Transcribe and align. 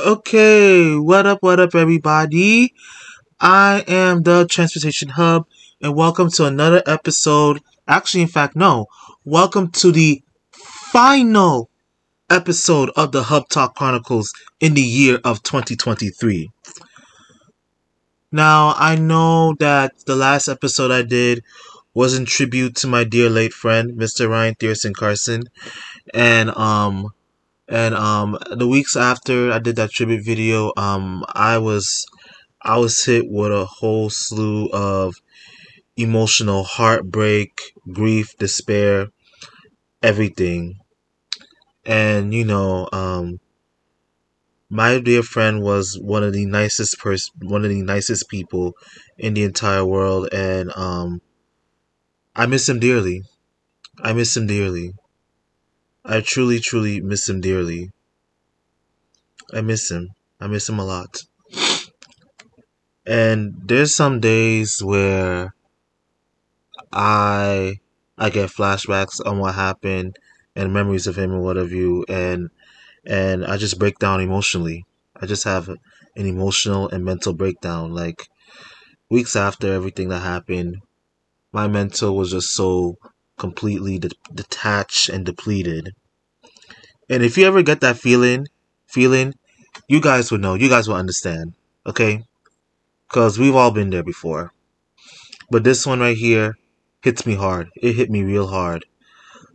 Okay, 0.00 0.96
what 0.96 1.26
up, 1.26 1.42
what 1.42 1.60
up, 1.60 1.74
everybody? 1.74 2.72
I 3.38 3.84
am 3.86 4.22
the 4.22 4.46
Transportation 4.46 5.10
Hub, 5.10 5.46
and 5.82 5.94
welcome 5.94 6.30
to 6.30 6.46
another 6.46 6.82
episode. 6.86 7.60
Actually, 7.86 8.22
in 8.22 8.28
fact, 8.28 8.56
no. 8.56 8.86
Welcome 9.26 9.70
to 9.72 9.92
the 9.92 10.22
final 10.52 11.68
episode 12.30 12.90
of 12.96 13.12
the 13.12 13.24
Hub 13.24 13.50
Talk 13.50 13.74
Chronicles 13.74 14.32
in 14.58 14.72
the 14.72 14.80
year 14.80 15.20
of 15.22 15.42
2023. 15.42 16.50
Now, 18.32 18.72
I 18.78 18.96
know 18.96 19.54
that 19.58 20.06
the 20.06 20.16
last 20.16 20.48
episode 20.48 20.90
I 20.90 21.02
did 21.02 21.44
was 21.92 22.16
in 22.16 22.24
tribute 22.24 22.74
to 22.76 22.86
my 22.86 23.04
dear 23.04 23.28
late 23.28 23.52
friend, 23.52 23.98
Mr. 23.98 24.30
Ryan 24.30 24.54
Thierson 24.54 24.94
Carson, 24.94 25.42
and 26.14 26.48
um 26.56 27.12
and 27.70 27.94
um 27.94 28.36
the 28.50 28.68
weeks 28.68 28.96
after 28.96 29.52
I 29.52 29.58
did 29.60 29.76
that 29.76 29.90
tribute 29.92 30.24
video, 30.24 30.72
um 30.76 31.24
I 31.28 31.58
was 31.58 32.06
I 32.62 32.78
was 32.78 33.04
hit 33.04 33.24
with 33.28 33.52
a 33.52 33.64
whole 33.66 34.10
slew 34.10 34.68
of 34.72 35.14
emotional 35.96 36.64
heartbreak, 36.64 37.50
grief, 37.92 38.36
despair, 38.38 39.08
everything. 40.02 40.78
And 41.84 42.32
you 42.32 42.44
know, 42.46 42.88
um 42.92 43.38
my 44.70 44.98
dear 44.98 45.22
friend 45.22 45.62
was 45.62 45.98
one 46.00 46.22
of 46.24 46.32
the 46.32 46.46
nicest 46.46 46.98
person 46.98 47.30
one 47.42 47.62
of 47.62 47.70
the 47.70 47.82
nicest 47.82 48.26
people 48.28 48.72
in 49.18 49.34
the 49.34 49.44
entire 49.44 49.84
world 49.84 50.28
and 50.32 50.72
um 50.76 51.20
I 52.34 52.46
miss 52.46 52.68
him 52.68 52.80
dearly. 52.80 53.22
I 54.00 54.12
miss 54.14 54.36
him 54.36 54.46
dearly. 54.46 54.92
I 56.10 56.20
truly, 56.20 56.58
truly 56.60 57.00
miss 57.00 57.26
him 57.28 57.40
dearly. 57.40 57.90
I 59.54 59.60
miss 59.60 59.90
him. 59.90 60.08
I 60.40 60.48
miss 60.48 60.68
him 60.68 60.78
a 60.80 60.84
lot. 60.84 61.22
And 63.06 63.54
there's 63.64 63.94
some 63.94 64.18
days 64.20 64.82
where 64.82 65.54
I 66.92 67.78
I 68.18 68.30
get 68.30 68.50
flashbacks 68.50 69.24
on 69.24 69.38
what 69.38 69.54
happened 69.54 70.16
and 70.54 70.72
memories 70.72 71.06
of 71.06 71.16
him 71.16 71.32
and 71.32 71.42
what 71.42 71.56
have 71.56 71.72
you 71.72 72.04
and 72.08 72.50
and 73.06 73.44
I 73.46 73.56
just 73.56 73.78
break 73.78 73.98
down 73.98 74.20
emotionally. 74.20 74.84
I 75.16 75.26
just 75.26 75.44
have 75.44 75.68
an 75.68 75.78
emotional 76.26 76.88
and 76.90 77.04
mental 77.04 77.34
breakdown 77.34 77.94
like 77.94 78.28
weeks 79.10 79.36
after 79.36 79.72
everything 79.72 80.08
that 80.10 80.20
happened 80.20 80.78
my 81.52 81.68
mental 81.68 82.16
was 82.16 82.30
just 82.32 82.50
so 82.54 82.96
completely 83.38 83.98
de- 83.98 84.10
detached 84.34 85.08
and 85.08 85.24
depleted. 85.26 85.94
And 87.10 87.24
if 87.24 87.36
you 87.36 87.44
ever 87.44 87.62
get 87.62 87.80
that 87.80 87.98
feeling, 87.98 88.46
feeling, 88.86 89.34
you 89.88 90.00
guys 90.00 90.30
would 90.30 90.40
know. 90.40 90.54
You 90.54 90.68
guys 90.68 90.86
will 90.86 90.94
understand. 90.94 91.54
Okay? 91.84 92.22
Because 93.08 93.36
we've 93.36 93.56
all 93.56 93.72
been 93.72 93.90
there 93.90 94.04
before. 94.04 94.52
But 95.50 95.64
this 95.64 95.84
one 95.84 95.98
right 95.98 96.16
here 96.16 96.56
hits 97.02 97.26
me 97.26 97.34
hard. 97.34 97.68
It 97.82 97.96
hit 97.96 98.10
me 98.10 98.22
real 98.22 98.46
hard. 98.46 98.86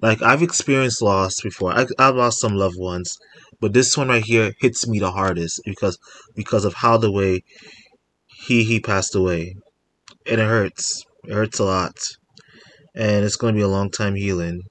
Like, 0.01 0.21
I've 0.21 0.43
experienced 0.43 1.01
loss 1.01 1.39
before. 1.39 1.71
I, 1.71 1.85
I've 1.97 2.15
lost 2.15 2.41
some 2.41 2.55
loved 2.55 2.77
ones. 2.77 3.17
But 3.61 3.71
this 3.71 3.97
one 3.97 4.09
right 4.09 4.23
here 4.23 4.51
hits 4.59 4.85
me 4.85 4.99
the 4.99 5.11
hardest 5.11 5.61
because 5.63 5.97
because 6.35 6.65
of 6.65 6.73
how 6.73 6.97
the 6.97 7.11
way 7.11 7.43
he 8.27 8.65
he 8.65 8.81
passed 8.81 9.15
away. 9.15 9.55
And 10.29 10.41
it 10.41 10.45
hurts. 10.45 11.05
It 11.23 11.33
hurts 11.33 11.59
a 11.59 11.63
lot. 11.63 11.95
And 12.93 13.23
it's 13.23 13.37
going 13.37 13.53
to 13.53 13.57
be 13.57 13.63
a 13.63 13.69
long 13.69 13.89
time 13.89 14.15
healing. 14.15 14.63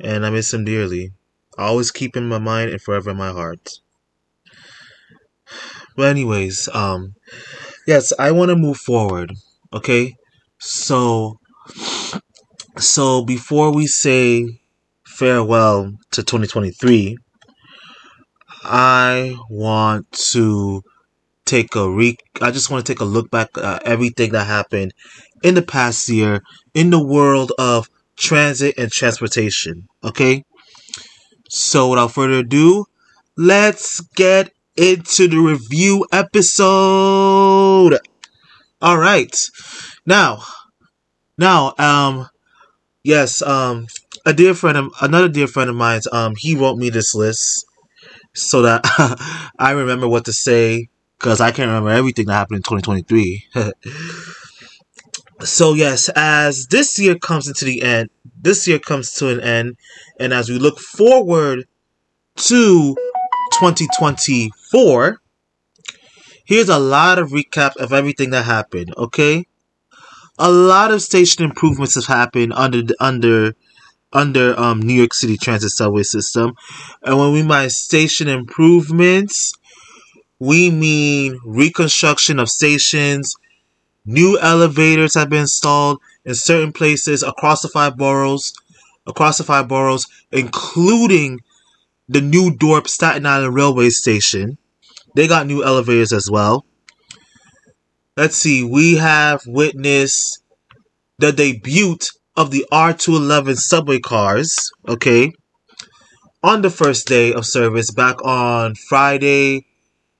And 0.00 0.24
I 0.26 0.30
miss 0.30 0.52
him 0.54 0.64
dearly. 0.64 1.12
I 1.58 1.66
always 1.66 1.90
keep 1.90 2.16
him 2.16 2.24
in 2.24 2.28
my 2.30 2.38
mind 2.38 2.70
and 2.70 2.80
forever 2.80 3.10
in 3.10 3.16
my 3.16 3.30
heart. 3.30 3.80
But 5.96 6.08
anyways, 6.08 6.68
um 6.72 7.14
yes, 7.86 8.12
I 8.18 8.30
want 8.32 8.50
to 8.50 8.56
move 8.56 8.78
forward. 8.78 9.32
Okay? 9.72 10.14
So 10.58 11.38
so 12.78 13.24
before 13.24 13.72
we 13.72 13.86
say 13.86 14.60
farewell 15.06 15.92
to 16.12 16.22
2023, 16.22 17.16
I 18.64 19.36
want 19.48 20.10
to 20.32 20.82
take 21.44 21.74
a 21.76 21.90
re 21.90 22.16
I 22.42 22.50
just 22.50 22.70
want 22.70 22.84
to 22.84 22.92
take 22.92 23.00
a 23.00 23.04
look 23.06 23.30
back 23.30 23.50
at 23.58 23.84
everything 23.84 24.32
that 24.32 24.46
happened 24.46 24.92
in 25.42 25.54
the 25.54 25.62
past 25.62 26.08
year 26.08 26.42
in 26.74 26.90
the 26.90 27.04
world 27.04 27.52
of 27.58 27.88
transit 28.16 28.74
and 28.78 28.90
transportation. 28.90 29.88
Okay? 30.02 30.44
So 31.48 31.90
without 31.90 32.12
further 32.12 32.40
ado, 32.40 32.86
let's 33.36 34.00
get 34.16 34.52
into 34.76 35.28
the 35.28 35.38
review 35.38 36.06
episode. 36.12 37.98
All 38.82 38.98
right. 38.98 39.34
Now, 40.04 40.42
now, 41.38 41.74
um, 41.78 42.28
yes, 43.04 43.42
um, 43.42 43.86
a 44.24 44.32
dear 44.32 44.54
friend 44.54 44.78
of 44.78 44.92
another 45.00 45.28
dear 45.28 45.46
friend 45.46 45.70
of 45.70 45.76
mine, 45.76 46.00
um, 46.12 46.34
he 46.36 46.54
wrote 46.54 46.78
me 46.78 46.90
this 46.90 47.14
list 47.14 47.64
so 48.34 48.62
that 48.62 48.82
I 49.58 49.72
remember 49.72 50.08
what 50.08 50.24
to 50.26 50.32
say 50.32 50.88
because 51.18 51.40
I 51.40 51.50
can't 51.50 51.68
remember 51.68 51.90
everything 51.90 52.26
that 52.26 52.34
happened 52.34 52.58
in 52.58 52.62
2023. 52.62 53.46
so 55.40 55.74
yes, 55.74 56.08
as 56.14 56.66
this 56.68 56.98
year 56.98 57.18
comes 57.18 57.48
into 57.48 57.64
the 57.64 57.82
end, 57.82 58.10
this 58.40 58.66
year 58.66 58.78
comes 58.78 59.12
to 59.14 59.28
an 59.28 59.40
end, 59.40 59.76
and 60.18 60.32
as 60.32 60.48
we 60.48 60.58
look 60.58 60.78
forward 60.78 61.66
to 62.36 62.96
2024, 63.58 65.20
here's 66.44 66.68
a 66.68 66.78
lot 66.78 67.18
of 67.18 67.30
recap 67.30 67.76
of 67.76 67.92
everything 67.92 68.30
that 68.30 68.44
happened. 68.44 68.94
Okay, 68.96 69.46
a 70.38 70.50
lot 70.50 70.90
of 70.90 71.02
station 71.02 71.44
improvements 71.44 71.94
have 71.94 72.06
happened 72.06 72.52
under 72.54 72.82
under 73.00 73.54
under 74.12 74.58
um, 74.58 74.80
New 74.80 74.94
York 74.94 75.12
City 75.12 75.36
Transit 75.36 75.70
subway 75.70 76.02
system, 76.02 76.54
and 77.02 77.18
when 77.18 77.32
we 77.32 77.42
mean 77.42 77.68
station 77.68 78.28
improvements, 78.28 79.54
we 80.38 80.70
mean 80.70 81.38
reconstruction 81.44 82.38
of 82.38 82.48
stations. 82.48 83.36
New 84.06 84.38
elevators 84.38 85.14
have 85.14 85.28
been 85.28 85.40
installed 85.40 86.00
in 86.24 86.34
certain 86.34 86.72
places 86.72 87.24
across 87.24 87.62
the 87.62 87.68
five 87.68 87.96
boroughs, 87.96 88.52
across 89.04 89.38
the 89.38 89.44
five 89.44 89.66
boroughs, 89.66 90.06
including 90.30 91.40
the 92.08 92.20
New 92.20 92.52
Dorp 92.52 92.86
Staten 92.86 93.26
Island 93.26 93.54
Railway 93.54 93.90
Station. 93.90 94.58
They 95.16 95.26
got 95.26 95.48
new 95.48 95.64
elevators 95.64 96.12
as 96.12 96.30
well. 96.30 96.64
Let's 98.16 98.36
see, 98.36 98.62
we 98.62 98.94
have 98.96 99.42
witnessed 99.44 100.42
the 101.18 101.32
debut 101.32 101.96
of 102.36 102.52
the 102.52 102.64
R211 102.70 103.56
subway 103.56 103.98
cars, 103.98 104.70
okay, 104.86 105.32
on 106.44 106.62
the 106.62 106.70
first 106.70 107.08
day 107.08 107.32
of 107.32 107.44
service 107.44 107.90
back 107.90 108.24
on 108.24 108.76
Friday, 108.76 109.66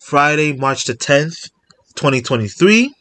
Friday, 0.01 0.53
March 0.55 0.85
the 0.87 0.95
10th, 0.95 1.51
2023. 1.95 2.96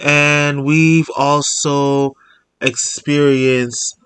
And 0.00 0.64
we've 0.64 1.10
also 1.16 2.14
experienced 2.60 3.96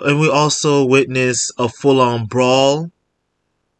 and 0.00 0.20
we 0.20 0.28
also 0.28 0.84
witnessed 0.84 1.52
a 1.58 1.68
full 1.68 2.00
on 2.00 2.26
brawl 2.26 2.90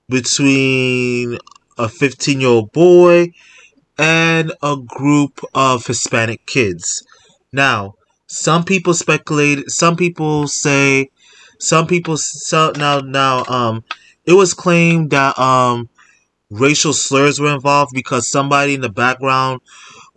between 0.09 1.39
a 1.79 1.89
15 1.89 2.41
year 2.41 2.49
old 2.51 2.73
boy 2.73 3.33
and 3.99 4.53
a 4.63 4.77
group 4.87 5.41
of 5.55 5.87
Hispanic 5.87 6.47
kids. 6.47 7.05
Now, 7.53 7.95
some 8.27 8.65
people 8.65 8.95
speculate, 8.95 9.71
some 9.71 9.97
people 9.97 10.49
say, 10.49 11.11
some 11.59 11.87
people 11.87 12.17
so 12.19 12.73
now 12.77 13.01
now 13.01 13.45
um 13.47 13.83
it 14.27 14.35
was 14.35 14.53
claimed 14.55 15.11
that 15.11 15.39
um 15.39 15.89
racial 16.51 16.93
slurs 16.93 17.41
were 17.41 17.55
involved 17.55 17.93
because 17.95 18.31
somebody 18.31 18.75
in 18.75 18.81
the 18.83 18.89
background 18.91 19.61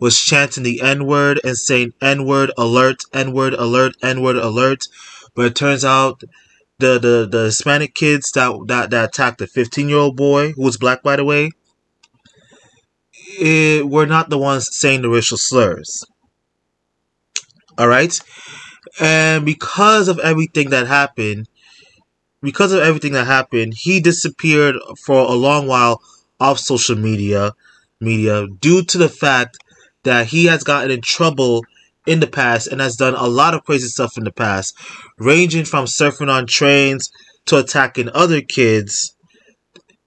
was 0.00 0.18
chanting 0.18 0.64
the 0.64 0.80
N 0.80 1.06
word 1.06 1.40
and 1.44 1.56
saying 1.56 1.92
N 2.00 2.24
word 2.24 2.50
alert, 2.56 3.02
N 3.12 3.32
word 3.32 3.52
alert, 3.54 3.94
N 4.02 4.22
word 4.22 4.36
alert. 4.36 4.86
But 5.34 5.46
it 5.46 5.54
turns 5.54 5.84
out 5.84 6.22
the, 6.78 6.98
the, 6.98 7.28
the 7.30 7.44
Hispanic 7.44 7.94
kids 7.94 8.32
that, 8.32 8.58
that, 8.66 8.90
that 8.90 9.10
attacked 9.10 9.38
the 9.38 9.46
15 9.46 9.88
year 9.88 9.98
old 9.98 10.16
boy, 10.16 10.52
who 10.52 10.62
was 10.62 10.78
black 10.78 11.02
by 11.02 11.16
the 11.16 11.24
way, 11.24 11.50
it, 13.38 13.86
were 13.86 14.06
not 14.06 14.30
the 14.30 14.38
ones 14.38 14.68
saying 14.72 15.02
the 15.02 15.10
racial 15.10 15.38
slurs. 15.38 16.04
Alright? 17.78 18.18
And 18.98 19.44
because 19.44 20.08
of 20.08 20.18
everything 20.18 20.70
that 20.70 20.86
happened, 20.86 21.48
because 22.42 22.72
of 22.72 22.80
everything 22.80 23.12
that 23.12 23.26
happened, 23.26 23.74
he 23.76 24.00
disappeared 24.00 24.76
for 25.04 25.18
a 25.20 25.34
long 25.34 25.66
while 25.66 26.00
off 26.40 26.58
social 26.58 26.96
media 26.96 27.52
media 28.00 28.46
due 28.60 28.82
to 28.82 28.96
the 28.96 29.10
fact 29.10 29.58
that 30.04 30.28
he 30.28 30.46
has 30.46 30.64
gotten 30.64 30.90
in 30.90 31.00
trouble 31.02 31.64
in 32.06 32.20
the 32.20 32.26
past 32.26 32.66
and 32.66 32.80
has 32.80 32.96
done 32.96 33.14
a 33.14 33.26
lot 33.26 33.54
of 33.54 33.64
crazy 33.64 33.88
stuff 33.88 34.16
in 34.16 34.24
the 34.24 34.32
past, 34.32 34.74
ranging 35.18 35.64
from 35.64 35.84
surfing 35.84 36.32
on 36.32 36.46
trains 36.46 37.10
to 37.46 37.58
attacking 37.58 38.08
other 38.14 38.40
kids 38.40 39.14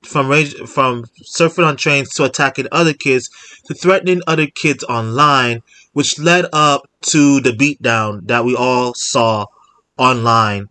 from 0.03 0.27
rage, 0.27 0.53
from 0.67 1.05
surfing 1.23 1.65
on 1.65 1.77
trains 1.77 2.09
to 2.15 2.25
attacking 2.25 2.67
other 2.71 2.93
kids 2.93 3.29
to 3.65 3.73
threatening 3.73 4.21
other 4.27 4.47
kids 4.47 4.83
online, 4.83 5.61
which 5.93 6.19
led 6.19 6.45
up 6.51 6.81
to 7.01 7.39
the 7.39 7.51
beatdown 7.51 8.27
that 8.27 8.43
we 8.43 8.55
all 8.55 8.93
saw 8.95 9.45
online 9.97 10.67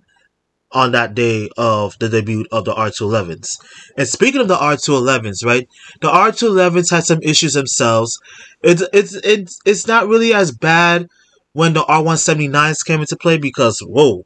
on 0.72 0.92
that 0.92 1.14
day 1.14 1.48
of 1.56 1.98
the 1.98 2.08
debut 2.08 2.46
of 2.50 2.64
the 2.64 2.72
R211s. 2.74 3.58
And 3.96 4.08
speaking 4.08 4.40
of 4.40 4.48
the 4.48 4.56
R211s, 4.56 5.44
right? 5.44 5.68
The 6.00 6.08
R211s 6.08 6.90
had 6.90 7.04
some 7.04 7.22
issues 7.22 7.54
themselves. 7.54 8.20
It's 8.62 8.82
it's 8.92 9.14
it's 9.14 9.60
it's 9.64 9.86
not 9.86 10.08
really 10.08 10.32
as 10.34 10.52
bad 10.52 11.08
when 11.52 11.74
the 11.74 11.82
R179s 11.82 12.84
came 12.84 13.00
into 13.00 13.16
play 13.16 13.38
because 13.38 13.80
whoa, 13.80 14.24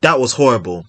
that 0.00 0.18
was 0.18 0.32
horrible. 0.32 0.86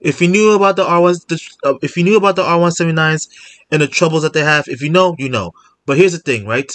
If 0.00 0.20
you 0.20 0.28
knew 0.28 0.52
about 0.52 0.76
the 0.76 0.84
R1, 0.84 1.26
the, 1.28 1.40
uh, 1.64 1.74
if 1.82 1.96
you 1.96 2.04
knew 2.04 2.16
about 2.16 2.36
the 2.36 2.42
R179s 2.42 3.28
and 3.70 3.82
the 3.82 3.88
troubles 3.88 4.22
that 4.22 4.32
they 4.32 4.44
have, 4.44 4.68
if 4.68 4.82
you 4.82 4.90
know, 4.90 5.14
you 5.18 5.28
know. 5.28 5.52
But 5.86 5.96
here's 5.96 6.12
the 6.12 6.18
thing, 6.18 6.46
right? 6.46 6.70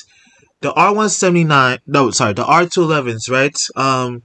The 0.61 0.71
R179, 0.71 1.79
no, 1.87 2.11
sorry, 2.11 2.33
the 2.33 2.43
R211s, 2.43 3.29
right? 3.29 3.57
Um, 3.75 4.23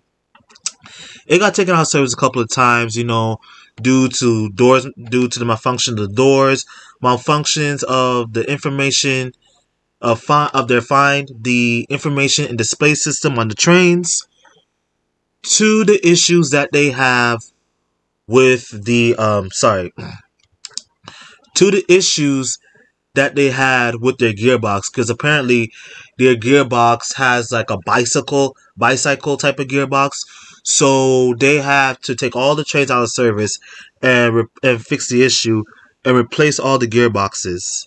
it 1.26 1.38
got 1.38 1.54
taken 1.54 1.74
out 1.74 1.82
of 1.82 1.88
service 1.88 2.12
a 2.12 2.16
couple 2.16 2.42
of 2.42 2.48
times, 2.50 2.96
you 2.96 3.04
know, 3.04 3.38
due 3.80 4.08
to 4.08 4.50
doors, 4.50 4.86
due 5.10 5.28
to 5.28 5.38
the 5.38 5.44
malfunction 5.44 5.98
of 5.98 6.08
the 6.08 6.14
doors, 6.14 6.64
malfunctions 7.02 7.82
of 7.84 8.32
the 8.32 8.50
information 8.50 9.32
of 10.00 10.20
fi- 10.20 10.50
of 10.54 10.68
their 10.68 10.80
find, 10.80 11.30
the 11.40 11.86
information 11.88 12.46
and 12.46 12.58
display 12.58 12.94
system 12.94 13.38
on 13.38 13.48
the 13.48 13.54
trains, 13.54 14.26
to 15.42 15.84
the 15.84 16.00
issues 16.06 16.50
that 16.50 16.70
they 16.72 16.90
have 16.90 17.40
with 18.26 18.84
the 18.84 19.14
um 19.16 19.50
sorry 19.50 19.92
to 21.54 21.70
the 21.70 21.84
issues 21.88 22.58
that 23.14 23.34
they 23.34 23.50
had 23.50 23.96
with 23.96 24.18
their 24.18 24.32
gearbox 24.32 24.92
because 24.92 25.08
apparently 25.08 25.72
their 26.18 26.34
gearbox 26.36 27.14
has 27.16 27.50
like 27.52 27.70
a 27.70 27.78
bicycle 27.86 28.56
bicycle 28.76 29.36
type 29.36 29.58
of 29.58 29.68
gearbox 29.68 30.26
so 30.66 31.34
they 31.34 31.56
have 31.56 32.00
to 32.00 32.16
take 32.16 32.34
all 32.34 32.56
the 32.56 32.64
trains 32.64 32.90
out 32.90 33.02
of 33.02 33.10
service 33.10 33.58
and 34.02 34.34
re- 34.34 34.44
and 34.62 34.84
fix 34.84 35.08
the 35.08 35.22
issue 35.22 35.62
and 36.04 36.16
replace 36.16 36.58
all 36.58 36.78
the 36.78 36.88
gearboxes 36.88 37.86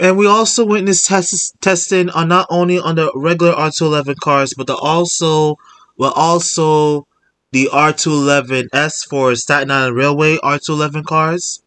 and 0.00 0.16
we 0.16 0.26
also 0.26 0.64
witnessed 0.64 1.06
test- 1.06 1.54
testing 1.60 2.10
on 2.10 2.28
not 2.28 2.46
only 2.50 2.78
on 2.78 2.96
the 2.96 3.12
regular 3.14 3.52
R211 3.52 4.16
cars 4.16 4.54
but 4.54 4.66
the 4.66 4.76
also 4.76 5.56
well 5.98 6.12
also 6.12 7.06
the 7.52 7.68
R211S 7.72 9.06
for 9.08 9.34
Staten 9.36 9.70
Island 9.70 9.96
Railway 9.96 10.38
R211 10.38 11.04
cars. 11.04 11.62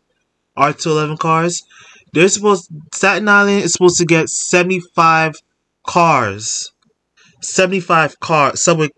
R211 0.57 1.19
cars. 1.19 1.63
They're 2.13 2.27
supposed 2.27 2.69
Staten 2.93 3.29
Island 3.29 3.63
is 3.63 3.73
supposed 3.73 3.97
to 3.99 4.05
get 4.05 4.27
75 4.27 5.35
cars. 5.85 6.73
75 7.41 8.19
cars 8.19 8.63
subway 8.63 8.89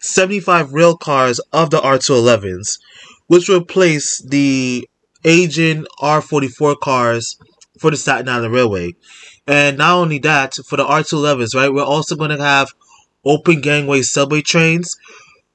75 0.00 0.72
rail 0.72 0.96
cars 0.96 1.40
of 1.52 1.70
the 1.70 1.78
R211s, 1.78 2.78
which 3.26 3.48
replace 3.48 4.22
the 4.22 4.88
aging 5.24 5.86
R44 6.00 6.78
cars 6.80 7.36
for 7.80 7.90
the 7.90 7.96
Staten 7.96 8.28
Island 8.28 8.54
Railway. 8.54 8.92
And 9.46 9.78
not 9.78 9.94
only 9.94 10.18
that, 10.20 10.54
for 10.68 10.76
the 10.76 10.84
R211s, 10.84 11.54
right, 11.54 11.72
we're 11.72 11.84
also 11.84 12.16
going 12.16 12.30
to 12.30 12.42
have 12.42 12.72
open 13.24 13.60
gangway 13.60 14.02
subway 14.02 14.42
trains, 14.42 14.96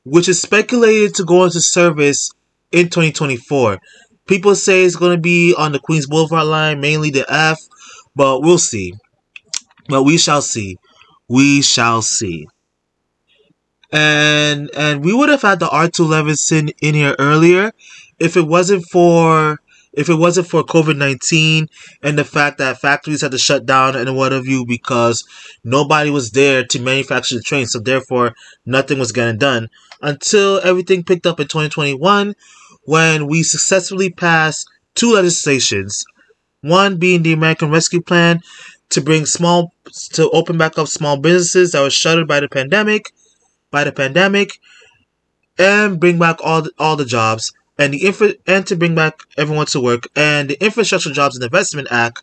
which 0.04 0.28
is 0.28 0.42
speculated 0.42 1.16
to 1.16 1.24
go 1.24 1.46
into 1.46 1.62
service 1.62 2.32
in 2.72 2.86
2024. 2.86 3.80
People 4.28 4.56
say 4.56 4.84
it's 4.84 4.96
going 4.96 5.16
to 5.16 5.22
be 5.22 5.56
on 5.58 5.72
the 5.72 5.80
Queens 5.80 6.08
Boulevard 6.08 6.48
line, 6.48 6.80
mainly 6.80 7.10
the 7.10 7.26
F, 7.32 7.58
but 8.16 8.42
we'll 8.42 8.58
see. 8.58 8.94
But 9.88 10.04
we 10.04 10.18
shall 10.18 10.42
see. 10.42 10.78
We 11.32 11.62
shall 11.62 12.02
see. 12.02 12.46
And 13.90 14.70
and 14.76 15.02
we 15.02 15.14
would 15.14 15.30
have 15.30 15.42
had 15.42 15.62
the 15.62 15.68
R211 15.68 16.52
in, 16.52 16.70
in 16.82 16.94
here 16.94 17.16
earlier 17.20 17.72
if 18.20 18.36
it 18.36 18.46
wasn't 18.46 18.84
for 18.92 19.62
if 19.94 20.10
it 20.10 20.16
wasn't 20.16 20.48
for 20.48 20.64
COVID 20.64 20.98
19 20.98 21.68
and 22.04 22.18
the 22.18 22.26
fact 22.26 22.58
that 22.58 22.82
factories 22.82 23.22
had 23.22 23.32
to 23.32 23.38
shut 23.38 23.66
down 23.66 23.96
and 23.96 24.18
what 24.18 24.34
have 24.34 24.46
you 24.46 24.66
because 24.66 25.24
nobody 25.64 26.10
was 26.10 26.32
there 26.32 26.66
to 26.66 26.82
manufacture 26.82 27.36
the 27.36 27.42
train, 27.42 27.66
so 27.66 27.80
therefore 27.80 28.34
nothing 28.66 29.00
was 29.00 29.14
getting 29.14 29.38
done 29.38 29.70
until 30.02 30.60
everything 30.66 31.02
picked 31.02 31.26
up 31.26 31.40
in 31.40 31.48
2021 31.48 32.36
when 32.84 33.28
we 33.28 33.42
successfully 33.42 34.10
passed 34.10 34.68
two 34.96 35.14
legislations. 35.14 36.04
One 36.60 36.98
being 36.98 37.24
the 37.24 37.34
American 37.34 37.72
Rescue 37.72 38.02
Plan 38.02 38.42
to 38.92 39.02
bring 39.02 39.26
small 39.26 39.74
to 40.14 40.30
open 40.30 40.58
back 40.58 40.78
up 40.78 40.88
small 40.88 41.18
businesses 41.18 41.72
that 41.72 41.82
were 41.82 41.90
shuttered 41.90 42.28
by 42.28 42.40
the 42.40 42.50
pandemic, 42.50 43.12
by 43.72 43.84
the 43.84 43.92
pandemic, 43.92 44.60
and 45.58 46.00
bring 46.00 46.20
back 46.20 46.38
all 46.44 46.62
the, 46.62 46.72
all 46.78 46.96
the 46.96 47.06
jobs 47.06 47.54
and 47.78 47.94
the 47.94 48.06
infra- 48.06 48.36
and 48.48 48.66
to 48.68 48.76
bring 48.76 48.96
back 48.96 49.22
everyone 49.38 49.66
to 49.68 49.82
work. 49.82 50.08
And 50.16 50.50
the 50.50 50.64
Infrastructure 50.64 51.12
Jobs 51.12 51.36
and 51.36 51.44
Investment 51.44 51.88
Act 51.92 52.22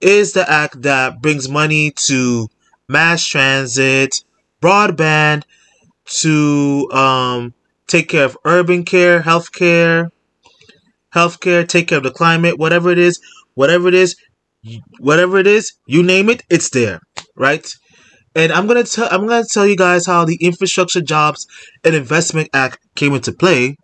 is 0.00 0.32
the 0.32 0.50
act 0.50 0.82
that 0.82 1.20
brings 1.20 1.48
money 1.48 1.92
to 1.92 2.48
mass 2.88 3.24
transit, 3.24 4.24
broadband, 4.60 5.44
to 6.06 6.90
um, 6.92 7.54
take 7.86 8.08
care 8.08 8.24
of 8.24 8.36
urban 8.44 8.84
care, 8.84 9.20
healthcare, 9.20 10.10
healthcare, 11.14 11.66
take 11.66 11.88
care 11.88 11.98
of 11.98 12.04
the 12.04 12.10
climate, 12.10 12.58
whatever 12.58 12.90
it 12.90 12.98
is, 12.98 13.20
whatever 13.54 13.88
it 13.88 13.94
is, 13.94 14.16
whatever 14.98 15.38
it 15.38 15.46
is, 15.46 15.72
you 15.86 16.02
name 16.02 16.28
it, 16.28 16.42
it's 16.50 16.70
there, 16.70 17.00
right? 17.36 17.66
And 18.34 18.52
I'm 18.52 18.66
gonna 18.66 18.84
tell 18.84 19.08
I'm 19.10 19.26
gonna 19.26 19.44
tell 19.50 19.66
you 19.66 19.76
guys 19.76 20.06
how 20.06 20.24
the 20.24 20.38
Infrastructure 20.40 21.00
Jobs 21.00 21.46
and 21.84 21.94
Investment 21.94 22.48
Act 22.52 22.78
came 22.94 23.14
into 23.14 23.32
play 23.32 23.76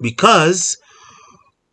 because 0.00 0.76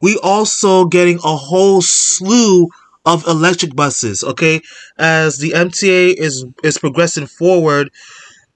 we 0.02 0.18
also 0.18 0.86
getting 0.86 1.18
a 1.18 1.36
whole 1.36 1.82
slew 1.82 2.68
of 3.06 3.28
electric 3.28 3.76
buses 3.76 4.24
okay 4.24 4.62
as 4.98 5.38
the 5.38 5.52
mta 5.52 6.14
is 6.18 6.46
is 6.64 6.78
progressing 6.78 7.28
forward 7.28 7.90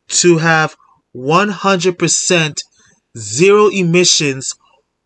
to 0.08 0.38
have 0.38 0.76
100% 1.16 2.58
zero 3.18 3.68
emissions 3.68 4.56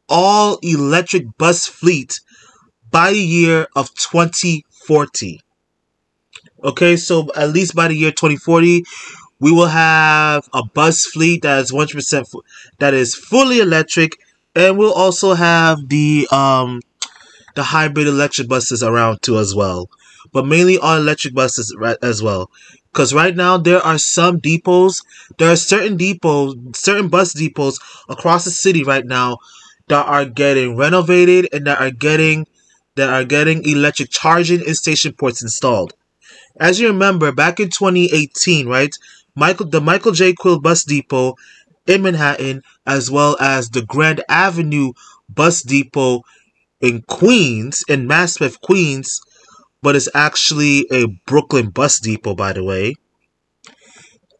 all 0.09 0.59
electric 0.61 1.25
bus 1.37 1.67
fleet 1.67 2.19
by 2.91 3.11
the 3.11 3.19
year 3.19 3.67
of 3.75 3.93
2040 3.95 5.41
okay 6.63 6.95
so 6.95 7.29
at 7.35 7.49
least 7.51 7.75
by 7.75 7.87
the 7.87 7.95
year 7.95 8.11
2040 8.11 8.83
we 9.39 9.51
will 9.51 9.67
have 9.67 10.47
a 10.53 10.63
bus 10.63 11.05
fleet 11.05 11.41
that 11.43 11.59
is 11.59 11.71
100% 11.71 12.25
that 12.79 12.93
is 12.93 13.15
fully 13.15 13.59
electric 13.59 14.17
and 14.55 14.77
we'll 14.77 14.93
also 14.93 15.33
have 15.33 15.89
the 15.89 16.27
um 16.31 16.79
the 17.55 17.63
hybrid 17.63 18.07
electric 18.07 18.47
buses 18.47 18.83
around 18.83 19.21
too 19.21 19.37
as 19.37 19.55
well, 19.55 19.89
but 20.31 20.45
mainly 20.45 20.77
all 20.77 20.97
electric 20.97 21.33
buses 21.33 21.75
right 21.77 21.97
as 22.01 22.21
well. 22.21 22.49
Because 22.91 23.13
right 23.13 23.35
now 23.35 23.57
there 23.57 23.79
are 23.81 23.97
some 23.97 24.39
depots, 24.39 25.03
there 25.37 25.51
are 25.51 25.55
certain 25.55 25.97
depots, 25.97 26.55
certain 26.75 27.07
bus 27.07 27.33
depots 27.33 27.79
across 28.09 28.45
the 28.45 28.51
city 28.51 28.83
right 28.83 29.05
now 29.05 29.37
that 29.87 30.05
are 30.05 30.25
getting 30.25 30.75
renovated 30.77 31.47
and 31.53 31.67
that 31.67 31.79
are 31.79 31.91
getting 31.91 32.47
that 32.95 33.09
are 33.09 33.23
getting 33.23 33.63
electric 33.65 34.09
charging 34.09 34.65
and 34.65 34.75
station 34.75 35.13
ports 35.13 35.41
installed. 35.41 35.93
As 36.59 36.79
you 36.79 36.87
remember, 36.87 37.31
back 37.31 37.59
in 37.59 37.69
2018, 37.69 38.67
right, 38.67 38.95
Michael 39.35 39.67
the 39.67 39.81
Michael 39.81 40.11
J. 40.11 40.33
Quill 40.33 40.59
Bus 40.59 40.83
Depot 40.83 41.35
in 41.87 42.01
Manhattan, 42.01 42.63
as 42.85 43.09
well 43.09 43.37
as 43.39 43.69
the 43.69 43.83
Grand 43.83 44.23
Avenue 44.29 44.91
Bus 45.29 45.61
Depot 45.61 46.23
in 46.81 47.01
Queens, 47.03 47.83
in 47.87 48.07
Maspeth, 48.07 48.59
Queens, 48.61 49.21
but 49.81 49.95
it's 49.95 50.09
actually 50.13 50.85
a 50.91 51.07
Brooklyn 51.25 51.69
bus 51.69 51.99
depot, 51.99 52.35
by 52.35 52.53
the 52.53 52.63
way. 52.63 52.95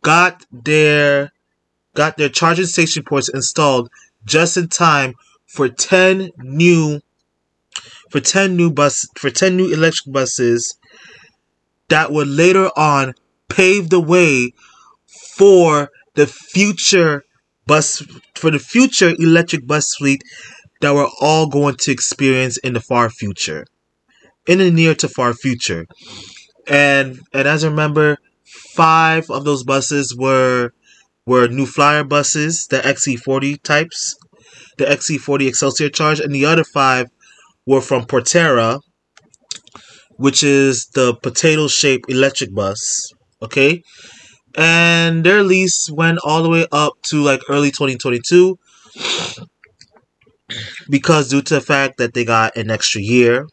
Got 0.04 0.46
their 0.52 1.32
got 1.94 2.18
their 2.18 2.30
charging 2.30 2.66
station 2.66 3.04
ports 3.04 3.30
installed 3.30 3.90
just 4.26 4.58
in 4.58 4.68
time 4.70 5.14
for 5.46 5.68
10 5.68 6.32
new 6.38 7.02
for 8.12 8.20
10 8.20 8.56
new 8.56 8.72
bus 8.72 9.08
for 9.18 9.30
10 9.30 9.58
new 9.58 9.74
electric 9.74 10.14
buses 10.14 10.78
that 11.90 12.12
would 12.12 12.28
later 12.28 12.70
on 12.78 13.14
pave 13.50 13.90
the 13.90 14.00
way 14.02 14.54
for 15.38 15.90
the 16.16 16.28
future 16.28 17.24
bus 17.68 18.04
for 18.36 18.52
the 18.52 18.60
future 18.60 19.14
electric 19.20 19.68
bus 19.68 19.96
fleet 19.96 20.24
that 20.82 20.94
we're 20.96 21.10
all 21.22 21.48
going 21.48 21.76
to 21.76 21.92
experience 21.92 22.58
in 22.58 22.74
the 22.74 22.82
far 22.82 23.10
future, 23.10 23.66
in 24.48 24.58
the 24.60 24.72
near 24.72 24.96
to 24.96 25.08
far 25.08 25.34
future. 25.34 25.86
And 26.68 27.20
and 27.34 27.48
as 27.48 27.64
I 27.64 27.70
remember, 27.70 28.18
five 28.76 29.30
of 29.30 29.46
those 29.46 29.64
buses 29.64 30.16
were 30.18 30.72
were 31.26 31.48
New 31.48 31.66
Flyer 31.68 32.04
buses, 32.04 32.68
the 32.70 32.80
XC40 32.80 33.62
types. 33.64 34.16
the 34.78 34.86
XC40 34.86 35.50
Xcelsior 35.50 35.94
charge, 35.94 36.20
and 36.20 36.34
the 36.34 36.46
other 36.46 36.64
five 36.64 37.08
were 37.66 37.82
from 37.82 38.06
Proterra, 38.06 38.82
which 40.18 40.44
is 40.44 40.88
the 40.94 41.16
potato 41.16 41.68
shaped 41.68 42.10
electric 42.10 42.54
bus. 42.54 43.12
Okay. 43.42 43.84
And 44.56 45.24
their 45.24 45.44
lease 45.44 45.90
went 45.90 46.20
all 46.24 46.44
the 46.44 46.50
way 46.50 46.66
up 46.72 46.94
to 47.04 47.22
like 47.24 47.42
early 47.50 47.72
2022 47.72 48.58
because 50.90 51.30
due 51.30 51.42
to 51.42 51.54
the 51.56 51.62
fact 51.62 51.98
that 51.98 52.14
they 52.14 52.26
got 52.26 52.58
an 52.58 52.70
extra 52.70 53.02
year, 53.02 53.48